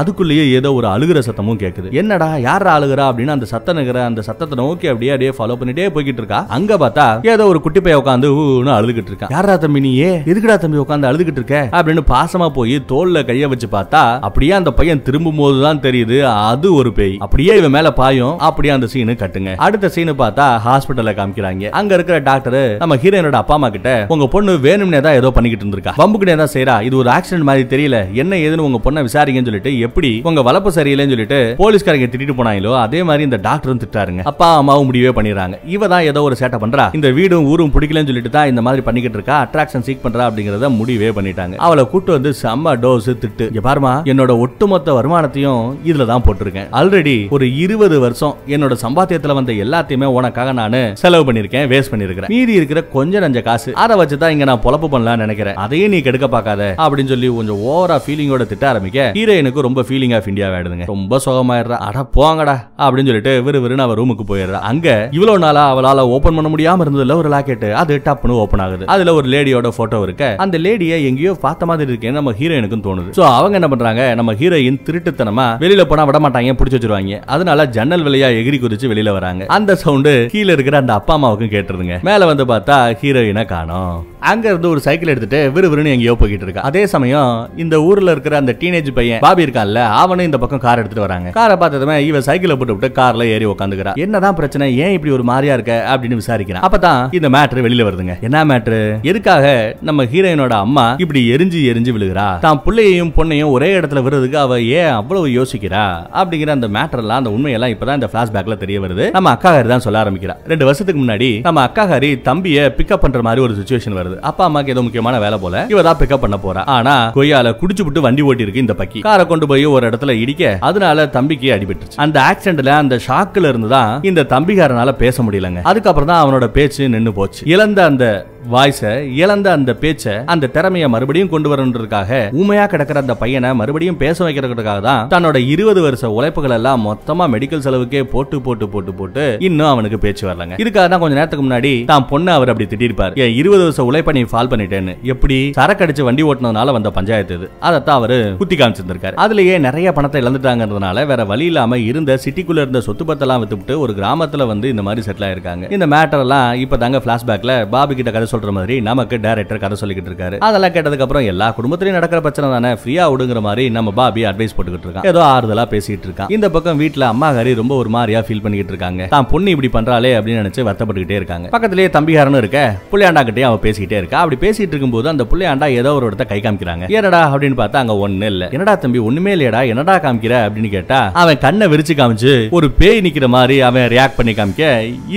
[0.00, 1.88] அதுக்குள்ளேயே ஏதோ ஒரு அழுகிற சத்தமும் கேக்குது.
[2.00, 6.38] என்னடா யார் அழுகுறா அப்படின்னு அந்த சத்தம் அந்த சத்தத்தை நோக்கி அப்படியே அப்படியே ஃபாலோ பண்ணிட்டே போய்கிட்டு இருக்கா.
[6.56, 10.56] அங்க பார்த்தா ஏதோ ஒரு குட்டி பைய உட்காந்து ஊன்னு அழுதுகிட்டு இருக்கா யாரா தம்பி நீ ஏ எதுக்குடா
[10.64, 11.58] தம்பி உட்காந்து அழுதுகிட்டு இருக்க?
[11.78, 16.18] அப்படின்னு பாசமா போய் தோல்ல கைய வச்சு பார்த்தா அப்படியே அந்த பையன் திரும்பும் போதுதான் தெரியுது
[16.50, 17.16] அது ஒரு பேய்.
[17.26, 18.34] அப்படியே இவன் மேல பாயும்.
[18.48, 19.52] அப்படியே அந்த சீனு கட்டுங்க.
[19.66, 21.70] அடுத்த சீனு பார்த்தா ஹாஸ்பிட்டல்ல காமிக்கிறாங்க.
[21.80, 25.94] அங்க இருக்கிற டாக்டர் நம்ம ஹீரோயினோட அப்பா அம்மா கிட்ட உங்க பொண்ணு வேணும்னே தான் ஏதோ பண்ணிக்கிட்டு இருந்திருக்கா.
[26.00, 27.98] வம்புக்குனே என்ன செய்யறா இது ஒரு ஆக்சிடென்ட் மாதிரி தெரியல.
[28.22, 33.02] என்ன ஏதுன்னு உங்க பொண்ணை விசாரிங்கன்னு சொல்லிட்டு எப்படி உங்க வளப்பு சரியில்லைன்னு சொல்லிட்டு போலீஸ்காரங்க திட்டிட்டு போனாங்களோ அதே
[33.10, 35.56] மாதிரி இந்த டாக்டரும் திட்டாருங்க அப்பா அம்மாவும் முடிவே பண்ணிடுறாங்க.
[35.74, 36.86] இவ தான் ஏதோ ஒரு சேட்டை பண்றா.
[36.98, 39.36] இந்த வீடும் ஊரும் பிடிக்கலன்னு சொல்லிட்டு தான் இந்த மாதிரி பண்ணிக்கிட்டு இருக்கா?
[39.46, 41.56] அட்ராக்ஷன் சீக் பண்றா அப்படிங்கறத முடிவே பண்ணிட்டாங்க.
[41.66, 43.46] அவளை கூட்டு வந்து செம்ம டோஸ் திட்டு.
[43.52, 46.68] இங்க பாருமா என்னோட ஒட்டுமொத்த வருமானத்தையும் இதுல தான் போட்டிருக்கேன்.
[46.80, 52.52] ஆல்ரெடி ஒரு இருபது வருஷம் என்னோட சம்பாத்தியத்துல வந்த எல்லாத்தையுமே உனக்காக நான் செலவு பண்ணிருக்கேன் வேஸ்ட் பண்ணிருக்கேன் மீதி
[52.60, 55.54] இருக்கிற கொஞ்சம் நஞ்ச காசு அதை வச்சு தான் இங்க நான் பொழப்பு பண்ணலாம் நினைக்கிறேன்.
[55.54, 56.74] அதையும் நீ கெடுக்க பார்க்காத.
[56.78, 60.84] அப்படின்னு சொல்லி கொஞ்சம் ஓவரா ஃபீலிங்கோட திட்ட ஆரம்பிக்க ஹீரோயினுக்கு ரொம்ப ஃபீலிங் ஆஃப் இந்தியா ஆயிடுதுங்க.
[60.86, 61.78] ரொம்ப சுகமாயிடுறா.
[61.78, 62.56] அட போங்கடா.
[62.78, 64.60] அப்படின்னு சொல்லிட்டு விறு விறுன்னு அவ ரூமுக்கு போயிடுறா.
[64.70, 68.86] அங்க இவ்வளவு நாளா அவளால ஓபன் பண்ண முடியாம இருந்ததுல ஒரு லாக்கெட் அது டப்னு ஓபன் ஆகுது.
[68.86, 70.34] அதுல ஒரு லேடியோட போட்டோ இருக்க.
[70.38, 73.10] அந்த லேடியை எங்கேயோ பார்த்த மாதிரி இருக்கேன்னு நம்ம ஹீரோயினுக்கும் தோணுது.
[73.16, 77.22] சோ அவங்க என்ன பண்றாங்க நம்ம ஹீரோயின் திருட்டுத்தனமா வெளியில போனா விட மாட்டாங்க பிடிச்சி வச்சிருவாங்க.
[77.26, 79.44] அதனால ஜன்னல் வழியா எகிரி குதிச்சு வெளியில வராங்க.
[79.46, 82.02] அந்த சவுண்டு கீழே இருக்கிற அந்த அப்பா அம்மாவுக்கும் கேட்டுருதுங்க.
[82.02, 84.06] மேல வந்து பார்த்தா ஹீரோயினை காணோம்.
[84.20, 86.66] அங்க இருந்து ஒரு சைக்கிள் எடுத்துட்டு விறுவிறுன்னு எங்கேயோ போய்கிட்டு இருக்கா.
[86.70, 87.32] அதே சமயம்
[87.64, 91.28] இந்த ஊர்ல இருக்கிற அந்த டீனேஜ் பையன் பாபி இருக்கான்ல அவனும் இந்த பக்கம் கார் எடுத்துட்டு வராங்க.
[91.40, 95.54] காரை பார்த்ததுமே இவ சைக்கிளை போட்டு விட்டு கார்ல ஏறி உட்காந்துக்கிறா என்னதான் பிரச்சனை ஏன் இப்படி ஒரு மாதிரியா
[95.56, 96.64] இருக்க அப்படின்னு விசாரிக்கிறான்.
[96.66, 98.14] அப்பதான் இந்த மேட்ரு வெளியில வருதுங்க.
[98.26, 99.44] என்ன மேட்ரு எதுக்காக
[99.88, 102.26] நம்ம ஹீரோயினோட அம்மா இப்படி எரிஞ்சு எரிஞ்சு விழுகிறா?
[102.46, 105.84] தான் பிள்ளையையும் பொண்ணையும் ஒரே இடத்துல விடுறதுக்கு அவ ஏன் அவ்வளவு யோசிக்கிறா?
[106.20, 109.06] அப்படிங்கிற அந்த மேட்டர் எல்லாம் அந்த உண்மையெல்லாம் இப்பதான் இந்த பிளாஷ்பேக்ல தெரிய வருது.
[109.16, 110.36] நம்ம அக்காகாரி தான் சொல்ல ஆரம்பிக்கிறா.
[110.52, 114.18] ரெண்டு வருஷத்துக்கு முன்னாடி நம்ம அக்கா ஹரி தம்பிய பிக்கப் பண்ற மாதிரி ஒரு சுச்சுவேஷன் வருது.
[114.30, 116.62] அப்பா அம்மாக்கு ஏதோ முக்கியமான வேலை போல இவ தான் பிக்கப் பண்ண போறா.
[116.76, 119.00] ஆனா கொய்யால குடிச்சு விட்டு வண்டி ஓட்டி இருக்கு இந்த பக்கி.
[119.06, 123.92] காரை கொண்டு போய் ஒரு இடத்துல இடிக்க அதனால தம்பிக்கு அடிபட்டுச்சு அந்த ஆக்சிடென்ட்ல அந்த ஷாக்ல இருந்து தான்
[124.10, 125.62] இந்த தம்பிகாரனால பேச முடியலங்க.
[125.70, 127.42] அதுக்கப்புறம் தான் அவனோட பேச்சு நின்னு போச்சு.
[127.54, 128.04] இழந்த அந்த
[128.52, 128.82] வாய்ஸ
[129.22, 134.80] இழந்த அந்த பேச்ச அந்த திறமைய மறுபடியும் கொண்டு வரணுன்றதுக்காக ஊமையா கிடக்கிற அந்த பையனை மறுபடியும் பேச வைக்கிறதுக்காக
[134.86, 139.98] தான் தன்னோட இருபது வருஷ உழைப்புகள் எல்லாம் மொத்தமா மெடிக்கல் செலவுக்கே போட்டு போட்டு போட்டு போட்டு இன்னும் அவனுக்கு
[140.04, 140.56] பேச்சு வரலங்க.
[140.62, 144.50] இதுக்காக தான் கொஞ்ச நேரத்துக்கு முன்னாடி தான் பொண்ணு அவர் அப்படி திட்டிருப்பார் இருபது வருஷ உழைப்பை நீ ஃபால்
[144.52, 144.69] பண்ணிட்டு.
[144.70, 145.38] பண்ணிட்டேன்னு எப்படி?
[145.58, 147.46] சரக்கு அடிச்சு வண்டி ஓட்டினதுனால வந்த பஞ்சாயத்து இது.
[147.68, 149.16] அதைத்தான் அவரு குத்தி காமிச்சிருந்திருக்காரு.
[149.24, 154.46] அதுலயே நிறைய பணத்தை இழந்துட்டாங்கிறதுனால வேற வழி இல்லாம இருந்த சிட்டிக்குள்ள இருந்த சொத்து பத்தெல்லாம் வித்துவிட்டு ஒரு கிராமத்துல
[154.52, 155.70] வந்து இந்த மாதிரி செட்டில் ஆயிருக்காங்க.
[155.76, 160.12] இந்த மேட்டர் எல்லாம் இப்ப தாங்க பிளாஷ்பேக்ல பாபு கிட்ட கதை சொல்ற மாதிரி நமக்கு டைரக்டர் கதை சொல்லிக்கிட்டு
[160.12, 160.38] இருக்காரு.
[160.48, 162.72] அதெல்லாம் கேட்டதுக்கு அப்புறம் எல்லா குடும்பத்திலையும் நடக்கிற பிரச்சனை தானே.
[162.80, 165.08] ஃப்ரீயா விடுங்கிற மாதிரி நம்ம பாபி அட்வைஸ் போட்டுக்கிட்டு இருக்கான்.
[165.12, 166.30] ஏதோ ஆறுதலா பேசிட்டு இருக்கான்.
[166.36, 169.06] இந்த பக்கம் வீட்டுல அம்மா ஹரி ரொம்ப ஒரு மாதிரியா ஃபீல் பண்ணிக்கிட்டு இருக்காங்க.
[169.14, 171.48] தான் பொண்ணு இப்படி பண்றாளே அப்படின்னு நினைச்சு வருத்தப்பட்டுக்கிட்டே இருக்காங்க.
[171.56, 172.58] பக்கத்திலேயே தம்பிகாரனும் இருக்க.
[172.92, 174.18] புள்ளியாண்டா கிட்டே அவ பேசிக்கிட்டே இருக்கா.
[174.24, 176.84] அப்படி பேசி பேசிட்டு இருக்கும்போது அந்த பிள்ளையாண்டா ஏதோ ஒரு இடத்த கை காமிக்கிறாங்க.
[176.96, 178.44] ஏடா அப்படின்னு பார்த்தா அங்க ஒண்ணு இல்ல.
[178.54, 179.60] என்னடா தம்பி ஒண்ணுமே இல்லையடா.
[179.72, 184.32] என்னடா காமிக்கிற அப்படின்னு கேட்டா அவன் கண்ணை விரிச்சு காமிச்சு ஒரு பேய் நிக்கிற மாதிரி அவன் ரியாக்ட் பண்ணி
[184.38, 184.64] காமிக்க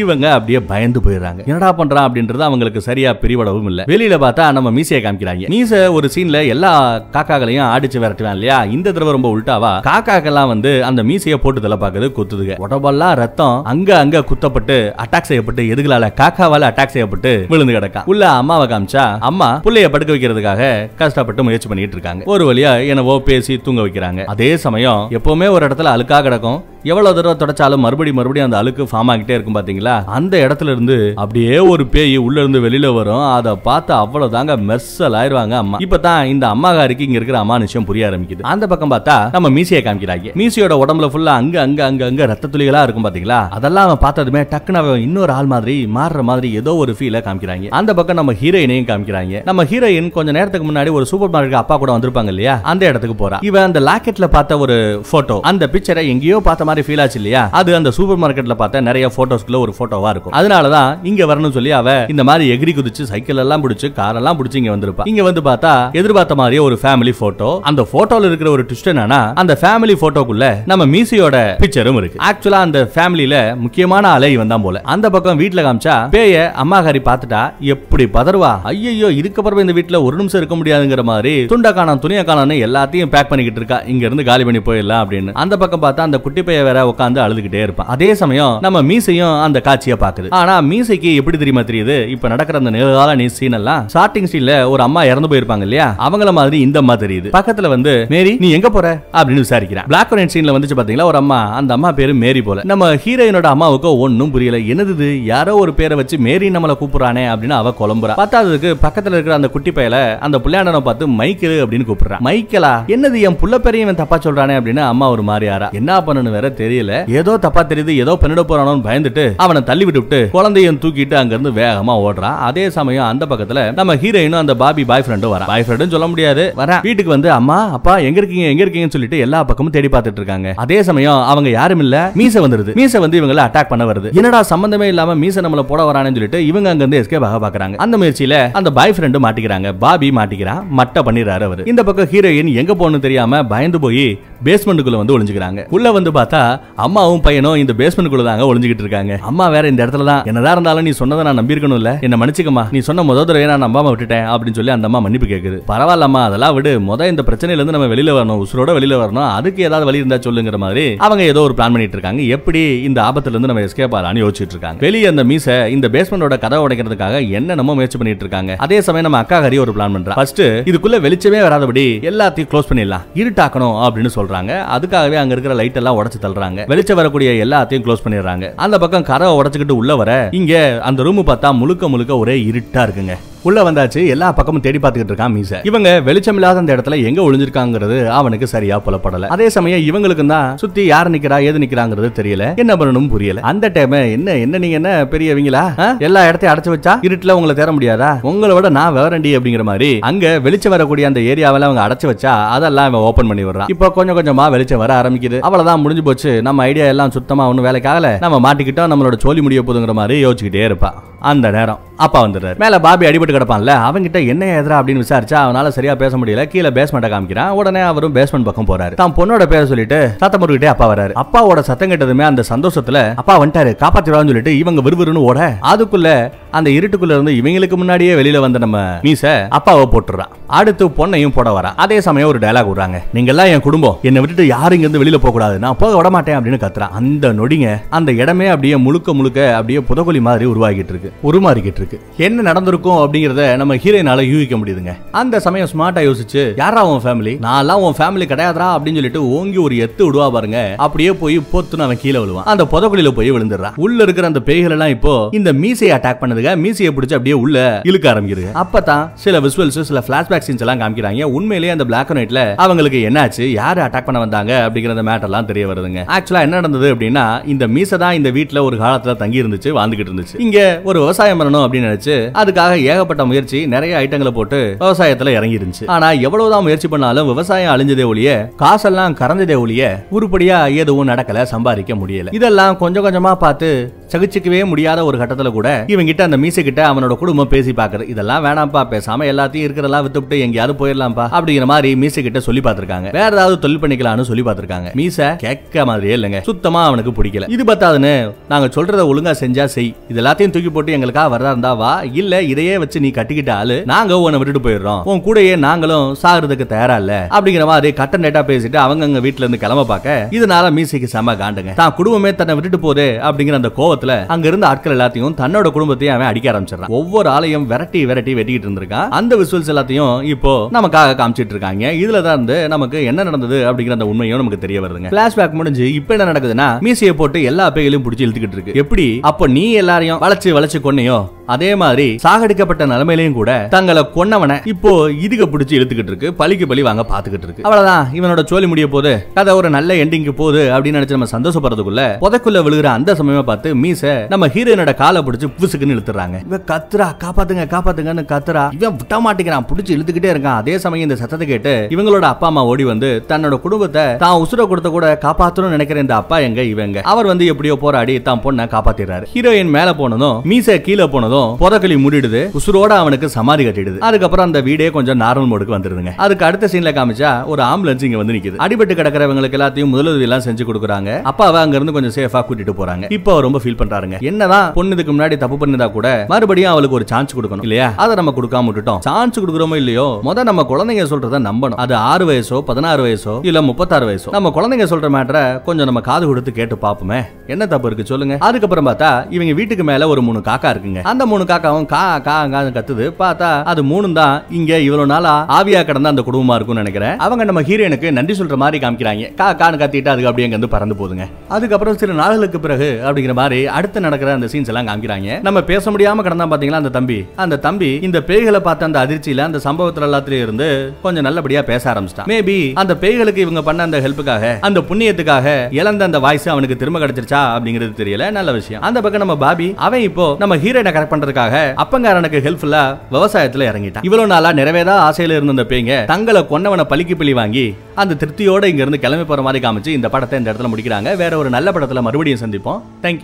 [0.01, 1.41] இவங்க அப்படியே பயந்து போயிடுறாங்க.
[1.49, 3.81] என்னடா பண்றான் அப்படின்றது அவங்களுக்கு சரியா பிரிவடவும் இல்ல.
[3.93, 5.49] வெளியில பார்த்தா நம்ம மீசையை காமிக்கிறாங்க.
[5.55, 6.71] மீச ஒரு சீன்ல எல்லா
[7.15, 8.59] காக்காக்களையும் ஆடிச்சு விரட்டுவேன் இல்லையா?
[8.75, 9.73] இந்த தடவை ரொம்ப உல்டாவா?
[9.89, 12.55] காக்காக்கெல்லாம் வந்து அந்த மீசையை போட்டு தலை பாக்குது குத்துதுங்க.
[12.67, 18.65] உடம்பெல்லாம் ரத்தம் அங்க அங்க குத்தப்பட்டு அட்டாக் செய்யப்பட்டு எதுகளால காக்காவால அட்டாக் செய்யப்பட்டு விழுந்து கிடக்கா உள்ள அம்மாவை
[18.71, 20.63] காமிச்சா அம்மா பிள்ளைய படுக்க வைக்கிறதுக்காக
[21.03, 22.23] கஷ்டப்பட்டு முயற்சி பண்ணிட்டு இருக்காங்க.
[22.33, 24.21] ஒரு வழியா என்னவோ பேசி தூங்க வைக்கிறாங்க.
[24.35, 26.59] அதே சமயம் எப்பவுமே ஒரு இடத்துல அழுக்கா கிடக்கும்.
[26.91, 29.93] எவ்வளவு தடவை தொடச்சாலும் மறுபடியும் மறுபடியும் அந்த அழுக்கு ஃபார்ம் ஆகிட்டே இருக்கும் பாத்தீங்களா?
[30.17, 33.21] அந்த இடத்துல இருந்து அப்படியே ஒரு பேய் உள்ள இருந்து வெளியில வரும்.
[33.35, 35.77] அதை பார்த்து அவ்வளவு தாங்க மெர்சல் ஆயிருவாங்க அம்மா.
[35.85, 38.43] இப்பதான் இந்த அம்மாகாருக்கு இங்க இருக்கிற அமானுஷம் புரிய ஆரம்பிக்குது.
[38.53, 40.33] அந்த பக்கம் பார்த்தா நம்ம மீசியை காமிக்கிறாங்க.
[40.41, 43.39] மீசியோட உடம்புல ஃபுல்லா அங்க அங்க அங்க அங்க ரத்த துளிகளா இருக்கும் பாத்தீங்களா?
[43.49, 47.69] அதெல்லாம் அவன் பார்த்ததுமே டக்குனு அவன் இன்னொரு ஆள் மாதிரி மாறுற மாதிரி ஏதோ ஒரு ஃபீல காமிக்கிறாங்க.
[47.69, 49.43] அந்த பக்கம் நம்ம ஹீரோயினையும் காமிக்கிறாங்க.
[49.45, 52.59] நம்ம ஹீரோயின் கொஞ்ச நேரத்துக்கு முன்னாடி ஒரு சூப்பர் மார்க்கெட் அப்பா கூட வந்திருப்பாங்க இல்லையா?
[52.63, 53.39] அந்த இடத்துக்கு போறா.
[53.41, 54.77] இவன் அந்த லாக்கெட்ல பார்த்த ஒரு
[55.11, 57.41] போட்டோ அந்த பிக்சரை எங்கேயோ பார்த்த மாதிரி ஃபீல் ஆச்சு இல்லையா?
[57.59, 60.35] அது அந்த சூப்பர் மார்க்கெட்ல பார்த்த நிறைய போட்டோஸ்க்குள்ள ஒரு போட்டோவா இருக்கும்.
[60.39, 64.57] அதனாலதான் இங்க வரணும்னு சொல்லி அவ இந்த மாதிரி எகிரி குதிச்சு சைக்கிள் எல்லாம் பிடிச்சு கார் எல்லாம் பிடிச்சு
[64.61, 65.03] இங்க வந்திருப்பா.
[65.11, 69.53] இங்க வந்து பார்த்தா எதிர்பார்த்த மாதிரியே ஒரு ஃபேமிலி போட்டோ அந்த போட்டோல இருக்கிற ஒரு ட்விஸ்ட் என்னன்னா அந்த
[69.61, 72.19] ஃபேமிலி போட்டோக்குள்ள நம்ம மீசியோட பிக்சரும் இருக்கு.
[72.29, 74.81] ஆக்சுவலா அந்த ஃபேமிலியில முக்கியமான ஆளே இவன் தான் போல.
[74.95, 77.43] அந்த பக்கம் வீட்டுல காமிச்சா பேய அம்மாகாரி பார்த்துட்டா
[77.75, 78.51] எப்படி பதறுவா?
[78.71, 83.31] ஐயோ இதுக்கப்புறம் இந்த வீட்டுல ஒரு நிமிஷம் இருக்க முடியாதுங்கிற மாதிரி துண்டா காணம் துணிய காணம்னு எல்லாத்தையும் பேக்
[83.31, 83.79] பண்ணிக்கிட்டு இருக்கா.
[83.93, 85.31] இங்க இருந்து காலி பண்ணி போயிடலாம் அப்படின்னு.
[85.43, 87.87] அந்த பக்கம் பார்த்தா அந்த குட்டி பைய வேற உட்காந்து அழுதுகிட்டே இருப்பான்.
[87.87, 92.07] அதே சமயம் நம்ம மீசையும் அந்த காட்சியை பாக்குது ஆனா மீசைக்கு எப்படி தெரியுமா தெரியுது?
[92.07, 95.95] இப்ப நடக்கிற அந்த நிகழ்கால நீ சீன் எல்லாம் ஸ்டார்டிங் சீன்ல ஒரு அம்மா இறந்து போயிருப்பாங்க இல்லையா?
[95.99, 98.87] அவங்கள மாதிரி இந்த அம்மா தெரியுது பக்கத்துல வந்து மேரி நீ எங்க போற?
[99.13, 99.83] அப்படின்னு விசாரிக்கிறா.
[99.85, 101.03] பிளாக் அண்ட் சீன்ல வந்துச்சு பாத்தீங்களா?
[101.03, 102.61] ஒரு அம்மா அந்த அம்மா பேரு மேரி போல.
[102.63, 104.57] நம்ம ஹீரோயினோட அம்மாவுக்கு ஒன்னும் புரியல.
[104.57, 105.23] என்னது இது?
[105.25, 108.13] யாரோ ஒரு பேரை வச்சு மேரி நம்மளை கூப்பிடுறானே அப்படின்னு அவ குழம்புறா.
[108.17, 113.37] பத்தாததுக்கு பக்கத்துல இருக்கிற அந்த குட்டி பையல அந்த புள்ளையாண்டனை பார்த்து மைக்கேல் அப்படின்னு கூப்பிடுறான் மைக்கேலா என்னது என்
[113.41, 114.55] புள்ள பேரையும் இவன் தப்பா சொல்றானே?
[114.59, 115.71] அப்படின்னு அம்மா ஒரு மாதிரி ஆறா.
[115.71, 116.52] என்ன பண்ணனு வேற?
[116.61, 116.93] தெரியல.
[117.19, 121.93] ஏதோ தப்பா தெரியுது ஏதோ பண்ணிட போறானோன்னு பயந்துட்டு அவனை தள்ளி விட்டுவிட்டு குழந்தையும் தூக்கிட்டு அங்க இருந்து வேகமா
[122.05, 125.45] ஓடுறான் அதே சமயம் அந்த பக்கத்துல நம்ம ஹீரோயினும் அந்த பாபி பாய் ஃப்ரெண்டும் வரா.
[125.45, 126.43] பாய் ஃப்ரெண்டும் சொல்ல முடியாது.
[126.57, 126.77] வரா.
[126.81, 130.53] வீட்டுக்கு வந்து அம்மா அப்பா எங்க இருக்கீங்க எங்க இருக்கீங்கன்னு சொல்லிட்டு எல்லா பக்கமும் தேடி பார்த்துட்டு இருக்காங்க.
[130.55, 132.11] அதே சமயம் அவங்க யாரும் இல்ல.
[132.15, 132.73] மீச வந்துருது.
[132.79, 134.11] மீச வந்து இவங்கள அட்டாக் பண்ண வருது.
[134.13, 137.97] என்னடா சம்பந்தமே இல்லாம மீச நம்மள போட வரானு சொல்லிட்டு இவங்க அங்க இருந்து எஸ்கேப் ஆக பாக்குறாங்க அந்த
[137.97, 139.71] முயற்சியில அந்த பாய் ஃப்ரெண்டு மாட்டிக்கிறாங்க.
[139.77, 141.63] பாபி மாட்டிக்கிறான் மட்ட பண்ணிடுறாரு அவரு.
[141.65, 144.05] இந்த பக்கம் ஹீரோயின் எங்க போகணும்னு தெரியாம பயந்து போய்
[144.45, 145.61] பேஸ்மெண்ட்டுக்குள்ள வந்து ஒளிஞ்சுக்கிறாங்க.
[145.69, 146.39] உள்ள வந்து பார்த்தா
[146.75, 149.13] அம்மாவும் பையனும் இந்த பேஸ்மெண்ட் தாங்க ஒளிஞ்சுக்கிட்டு இருக்காங்க.
[149.21, 150.23] அம்மா வேற இந்த இடத்துல தான்.
[150.25, 151.91] என்னதான் இருந்தாலும் நீ சொன்னதை நான் நம்பியிருக்கணும்ல.
[152.01, 155.57] என்ன மன்னிச்சுக்கமா நீ சொன்ன முத தடவை நான் நம்பாம விட்டுட்டேன் அப்படின்னு சொல்லி அந்த அம்மா மன்னிப்பு கேக்குது.
[155.71, 156.79] பரவாயில்லம்மா அதெல்லாம் விடு.
[156.89, 158.41] முத இந்த பிரச்சனையில இருந்து நம்ம வெளியில வரணும்.
[158.43, 159.29] உசுரோட வெளியில வரணும்.
[159.33, 162.21] அதுக்கு ஏதாவது வழி இருந்தா சொல்லுங்கிற மாதிரி அவங்க ஏதோ ஒரு பிளான் பண்ணிட்டு இருக்காங்க.
[162.37, 164.79] எப்படி இந்த ஆபத்துல இருந்து நம்ம எஸ்கேப் ஆகலாம்னு யோசிச்சுட்டு இருக்காங்க.
[164.79, 168.55] வெளியே அந்த மீச இந்த பேஸ்மெண்டோட கதை உடைக்கிறதுக்காக என்னென்னமோ முயற்சி பண்ணிட்டு இருக்காங்க.
[168.57, 170.13] அதே சமயம் நம்ம அக்கா ஹரி ஒரு பிளான் பண்றா.
[170.13, 173.05] ஃபர்ஸ்ட் இதுக்குள்ள வெளிச்சமே வராதபடி எல்லாத்தையும் க்ளோஸ் பண்ணிடலாம்.
[173.15, 174.51] இருட்டாக்கணும் அப்படின்னு சொல்றாங்க.
[174.75, 176.67] அதுக்காகவே அங்க இருக்கிற லைட் எல்லாம் உடைச்சு சொல்றாங்க.
[176.67, 178.55] வெளிச்சம் வரக்கூடிய எல்லாத்தையும் க்ளோஸ் பண்ணிடுறாங்க.
[178.55, 183.15] அந்த பக்கம் கதவை உடச்சுக்கிட்டு உள்ள வர இங்க அந்த ரூம் பார்த்தா முழுக்க முழுக்க ஒரே இருட்டா இருக்குங்க.
[183.47, 185.59] உள்ள வந்தாச்சு எல்லா பக்கமும் தேடி பார்த்துக்கிட்டு இருக்கான் மீச.
[185.69, 189.29] இவங்க வெளிச்சம் இல்லாத அந்த இடத்துல எங்க ஒளிஞ்சிருக்காங்கிறது அவனுக்கு சரியா புலப்படல.
[189.35, 192.45] அதே சமயம் இவங்களுக்கு தான் சுத்தி யார் நிக்கிறா ஏது நிக்கிறாங்கிறது தெரியல.
[192.63, 193.41] என்ன பண்ணணும் புரியல.
[193.51, 195.63] அந்த டைம் என்ன என்ன நீங்க என்ன பெரியவங்களா?
[196.07, 198.11] எல்லா இடத்தையும் அடைச்சு வச்சா இருட்டுல உங்களை தேர முடியாதா?
[198.31, 202.89] உங்களை விட நான் விவரண்டி அப்படிங்கிற மாதிரி அங்க வெளிச்சம் வரக்கூடிய அந்த ஏரியாவில அவங்க அடைச்சு வச்சா அதெல்லாம்
[202.89, 203.71] இவன் ஓபன் பண்ணி விடுறான்.
[203.75, 205.39] இப்போ கொஞ்சம் கொஞ்சமா வெளிச்சம் வர ஆரம்பிக்குது.
[205.39, 206.41] அவ்வளவுதான் முடிஞ்சு போச்சு.
[206.41, 208.09] நம்ம ஐடியா எல்லாம் சுத்தமா ஒன்னும் வேலைக்காகல.
[208.25, 208.91] நம்ம மாட்டிக்கிட்டோம்.
[208.93, 210.91] நம்மளோட சோழி முடிய போதுங்கிற மாதிரி யோசிச்சுக்கிட்டே இருப்பா.
[211.31, 211.79] அந்த நேரம்.
[211.97, 212.57] அப்பா வந்துடுறாரு.
[212.57, 217.09] மேல பாபி அடிபட்டு கிடப்பான்ல அவங்கிட்ட என்ன எதிரா அப்படின்னு விசாரிச்சா அவனால சரியா பேச முடியல கீழே பேஸ்மெண்ட்டை
[217.13, 217.49] காமிக்கிறான்.
[217.49, 218.93] உடனே அவரும் பேஸ்மெண்ட் பக்கம் போறாரு.
[218.93, 223.73] தான் பொண்ணோட பேரை சொல்லிட்டு சத்தம் போட்டுக்கிட்டே அப்பா வராரு அப்பாவோட சத்தம் கேட்டதுமே அந்த சந்தோஷத்துல அப்பா வந்துட்டாரு
[223.83, 225.57] காப்பாத்திடுவான்னு சொல்லிட்டு இவங்க விறுவிறுன்னு ஓட.
[225.73, 231.49] அதுக்குள்ள அந்த இருட்டுக்குள்ள இருந்து இவங்களுக்கு முன்னாடியே வெளியில வந்த நம்ம மீச அப்பாவை போட்டுறான் அடுத்து பொண்ணையும் போட
[231.59, 232.97] வரா அதே சமயம் ஒரு டயலாக் விடுறாங்க.
[233.13, 233.97] நீங்க எல்லாம் என் குடும்பம்.
[234.01, 235.59] என்னை விட்டுட்டு யாரும் இங்க இருந்து வெளியில போக கூடாது.
[235.59, 236.93] நான் போக விட மாட்டேன் அப்படின்னு கத்துறான்.
[236.99, 241.11] அந்த நொடிங்க அந்த இடமே அப்படியே முழுக்க முழுக்க அப்படியே புதகுலி மாதிரி உருவாகிட்டு இருக்கு.
[241.29, 241.92] உருமாறிக்கிட்டு இருக்கு.
[242.17, 244.93] என்ன நடந்திருக்கும் அப்படிங்கறத நம்ம ஹீரோயினால யூகிக்க முடியுதுங்க.
[245.11, 249.75] அந்த சமயம் ஸ்மார்ட்டா யோசிச்சு யாரா உன் ஃபேமிலி நான்லாம் உன் ஃபேமிலி கிடையாதா அப்படின்னு சொல்லிட்டு ஓங்கி ஒரு
[249.85, 250.59] எத்து விடுவா பாருங்க.
[250.77, 252.47] அப்படியே போய் பொத்துன்னு அவன் கீழே விழுவான்.
[252.53, 256.57] அந்த புதக்குழியில போய் விழுந்துடுறான் உள்ள இருக்கிற அந்த பேய்கள் எல்லாம் இப்போ இந்த மீசையை அட்டாக் பண்ணதுங்க.
[256.65, 261.23] மீசையை பிடிச்சு அப்படியே உள்ள இழுக்க ஆரம்பிக்குது அப்பதான் சில விசுவல்ஸ் சில பிளாஷ்பேக் சீன்ஸ் எல்லாம் காமிக்கிறாங்க.
[261.23, 263.43] உண்மையிலேயே அந்த பிளாக் அண்ட் ஒயிட்ல அவங்களுக்கு என்னாச்சு?
[263.51, 264.51] யாரு அட்டாக் பண்ண வந்தாங்க?
[264.65, 266.01] அப்படிங்கிற மேட்டர் எல்லாம் தெரிய வருதுங்க.
[266.15, 270.37] ஆக்சுவலா என்ன நடந்தது அப்படின்னா இந்த மீசை தான் இந்த வீட்டுல ஒரு காலத்துல தங்கி இருந்துச்சு வாழ்ந்துகிட்டு இருந்துச்சு.
[270.37, 275.85] இங்க ஒரு விவசாயம் பண்ணணும் அப்படின்னு நினைச்சு அதுக்காக ஏகப்பட்ட முயற்சி நிறைய ஐட்டங்களை போட்டு விவசாயத்துல இறங்கி இருந்துச்சு
[275.95, 278.29] ஆனா எவ்வளவுதான் முயற்சி பண்ணாலும் விவசாயம் அழிஞ்சதே ஒழிய
[278.61, 282.33] காசெல்லாம் கறந்ததே ஒழிய உருப்படியா எதுவும் நடக்கல சம்பாதிக்க முடியல.
[282.39, 283.69] இதெல்லாம் கொஞ்சம் கொஞ்சமா பார்த்து
[284.13, 288.43] சகிச்சுக்கவே முடியாத ஒரு கட்டத்துல கூட இவங்க கிட்ட அந்த மீசை கிட்ட அவனோட குடும்பம் பேசி பாக்குறது இதெல்லாம்
[288.45, 293.09] வேணாம்ப்பா பேசாம எல்லாத்தையும் இருக்கிறதெல்லாம் வித்துட்டு எங்கேயாவது போயிடலாம்ப்பா அப்படிங்கிற மாதிரி மீசை கிட்ட சொல்லி பார்த்திருக்காங்க.
[293.19, 294.89] வேற ஏதாவது தொழில் பண்ணிக்கலாம்னு சொல்லி பார்த்திருக்காங்க.
[294.93, 296.41] மீசை கேட்க மாதிரியே இல்லைங்க.
[296.41, 297.49] சுத்தமா அவனுக்கு பிடிக்கல.
[297.55, 298.13] இது பத்தாதுன்னு
[298.49, 299.91] நாங்க சொல்றத ஒழுங்கா செஞ்சா செய்.
[300.09, 301.91] இது எல்லாத்தையும் தூக்கி போட்டு எங்களுக்காக வரதா இருந்தா வா.
[302.21, 305.01] இல்ல இதையே வச்சு நீ கட்டிக்கிட்ட ஆளு நாங்க உன்னை விட்டுட்டு போயிடுறோம்.
[305.11, 307.13] உன் கூடயே நாங்களும் சாகுறதுக்கு தயாரா இல்ல.
[307.35, 311.73] அப்படிங்கிற மாதிரி கட்ட நெட்டா பேசிட்டு அவங்க அங்க வீட்டுல இருந்து கிளம்ப பார்க்க இதனால மீசைக்கு செம காண்டுங்க.
[311.81, 316.29] தான் குடும்பமே தன்னை விட்டுட்டு போதே அப்படிங்கிற அந்த கோவத்துல அங்க இருந்த ஆட்கள் எல்லாத்தையும் தன்னோட குடும்பத்தையும் அவன்
[316.31, 316.93] அடிக்க ஆரம்பிச்சிடறான்.
[316.99, 319.07] ஒவ்வொரு ஆளையும் விரட்டி விரட்டி வெட்டிக்கிட்டு இருந்திருக்கான்.
[319.19, 321.85] அந்த விசுவல்ஸ் எல்லாத்தையும் இப்போ நமக்காக காமிச்சிட்டு இருக்காங்க.
[322.03, 325.11] இதுல தான் இருந்து நமக்கு என்ன நடந்தது அப்படிங்கிற அந்த உண்மையும் நமக்கு தெரிய வருதுங்க.
[325.15, 328.77] பிளாஷ்பேக் முடிஞ்சு இப்போ என்ன நடக்குதுன்னா மீசையை போட்டு எல்லா பேகளையும் பிடிச்சி இழுத்துக்கிட்டு இருக்கு.
[328.83, 329.07] எப்படி?
[329.31, 331.17] அப்போ நீ எல்லாரையும் வளைச்சு வளைச்சு கொன்னையோ
[331.53, 334.91] அதே மாதிரி சாகடிக்கப்பட்ட நிலைமையிலையும் கூட தங்களை கொன்னவனை இப்போ
[335.25, 337.63] இதுக பிடிச்சி இழுத்துக்கிட்டு இருக்கு பழிக்கு பழி வாங்க பாத்துக்கிட்டு இருக்கு.
[337.67, 338.03] அவ்வளவுதான்.
[338.17, 342.89] இவனோட சோழி முடிய போது கதை ஒரு நல்ல எண்டிங்க்கு போகுது அப்படின்னு நினைச்சு நம்ம சந்தோஷப்படுறதுக்குள்ள புதைக்குள்ள விழுகிற
[342.97, 346.37] அந்த சமயமா பார்த்து மீச நம்ம ஹீரோயினோட காலை பிடிச்சி புசுக்குன்னு இழுத்துறாங்க.
[346.49, 348.63] இவன் கத்துறா காப்பாத்துங்க காப்பாத்துங்கன்னு கத்துறா.
[348.77, 349.67] இவன் விட்ட மாட்டேங்கிறான்.
[349.71, 350.59] பிடிச்சி இழுத்துக்கிட்டே இருக்கான்.
[350.63, 354.91] அதே சமயம் இந்த சத்தத்தை கேட்டு இவங்களோட அப்பா அம்மா ஓடி வந்து தன்னோட குடும்பத்தை தான் உசுர கொடுத்த
[354.95, 356.61] கூட காப்பாத்தணும்னு நினைக்கிற இந்த அப்பா எங்க?
[356.73, 356.97] இவங்க.
[357.13, 359.27] அவர் வந்து எப்படியோ போராடி தான் பொண்ணை காப்பாத்திடுறாரு.
[359.35, 363.97] ஹீரோயின் மேல போனதும் மீச கீழே போனதும் புதக்களி மூடிடுது உசுரோட அவனுக்கு சமாதி கட்டிடுது.
[364.07, 368.35] அதுக்கப்புறம் அந்த வீடே கொஞ்சம் நார்மல் மோடுக்கு வந்துருதுங்க அதுக்கு அடுத்த சீன்ல காமிச்சா ஒரு ஆம்புலன்ஸ் இங்க வந்து
[368.37, 368.57] நிக்குது.
[368.65, 371.09] அடிபட்டு கிடக்கிறவங்களுக்கு எல்லாத்தையும் முதலுதவி எல்லாம் செஞ்சு கொடுக்குறாங்க.
[371.31, 373.11] அப்பாவை அங்க இருந்து கொஞ்சம் சேஃபா கூட்டிட்டு போறாங்க.
[373.17, 374.17] இப்போ ரொம்ப ஃபீல் பண்றாருங்க.
[374.31, 377.89] என்னதான் பொண்ணு இதுக்கு முன்னாடி தப்பு பண்ணிருந்தா கூட மறுபடியும் அவளுக்கு ஒரு சான்ஸ் கொடுக்கணும் இல்லையா?
[378.03, 378.99] அதை நம்ம கொடுக்காம விட்டுட்டோம்.
[379.07, 381.79] சான்ஸ் கொடுக்குறோமோ இல்லையோ முத நம்ம குழந்தைங்க சொல்றத நம்பணும்.
[381.85, 384.29] அது ஆறு வயசோ பதினாறு வயசோ இல்ல முப்பத்தாறு வயசோ.
[384.37, 387.19] நம்ம குழந்தைங்க சொல்ற மேட்டரை கொஞ்சம் நம்ம காது கொடுத்து கேட்டு பாப்போமே
[387.53, 388.35] என்ன தப்பு இருக்கு சொல்லுங்க.
[388.49, 391.01] அதுக்கப்புறம் பார்த்தா இவங்க வீட்டுக்கு மேல ஒரு மூணு காக்கா இருக்குங்க.
[391.11, 393.05] அந்த மூணு காக்காவும் கா கா கான்னு கத்துது.
[393.21, 397.15] பார்த்தா அது மூணு தான் இங்க இவ்வளவு நாளா ஆவியா கிடந்த அந்த குடும்பமா இருக்கும்னு நினைக்கிறேன்.
[397.25, 399.27] அவங்க நம்ம ஹீரோனுக்கு நன்றி சொல்ற மாதிரி காமிக்கிறாங்க.
[399.41, 401.27] கா கான்னு கத்திட்டு அதுக்கு அப்படியே வந்து பறந்து போதுங்க.
[401.55, 405.39] அதுக்கப்புறம் சில நாளுக்கு பிறகு அப்படிங்கிற மாதிரி அடுத்து நடக்கிற அந்த சீன்ஸ் எல்லாம் காமிக்கிறாங்க.
[405.47, 407.19] நம்ம பேச முடியாம கிடந்தா பாத்தீங்களா அந்த தம்பி?
[407.45, 410.67] அந்த தம்பி இந்த பேய்களை பார்த்த அந்த அதிர்ச்சியில அந்த சம்பவத்துல எல்லாத்திலயும் இருந்து
[411.03, 412.29] கொஞ்சம் நல்லபடியா பேச ஆரம்பிச்சிட்டான்.
[412.33, 415.47] மேபி அந்த பேய்களுக்கு இவங்க பண்ண அந்த ஹெல்ப்புக்காக அந்த புண்ணியத்துக்காக
[415.79, 418.31] இழந்த அந்த வாய்ஸ் அவனுக்கு திரும்ப கிடைச்சிருச்சா அப்படிங்கிறது தெரியல.
[418.39, 418.81] நல்ல விஷயம்.
[418.89, 422.83] அந்த பக்கம் நம்ம பாபி அவன் இப்போ நம்ம ஹீரோயினை கரெக்ட் பண்றதுக்காக அப்பங்காரனுக்கு ஹெல்ப்ஃபுல்லா
[423.15, 424.05] விவசாயத்துல இறங்கிட்டான்.
[424.09, 427.65] இவ்வளவு நாளா நிறைவேறா ஆசையில இருந்த பேங்க தங்களை கொன்னவனை பலிக்கு பலி வாங்கி
[428.01, 431.15] அந்த திருப்தியோட இங்க இருந்து கிளம்பி போற மாதிரி காமிச்சு இந்த படத்தை இந்த இடத்துல முடிக்கிறாங்க.
[431.15, 432.79] வேற ஒரு நல்ல படத்துல மறுபடியும் சந்திப்போம்.
[433.03, 433.21] தேங்க்யூ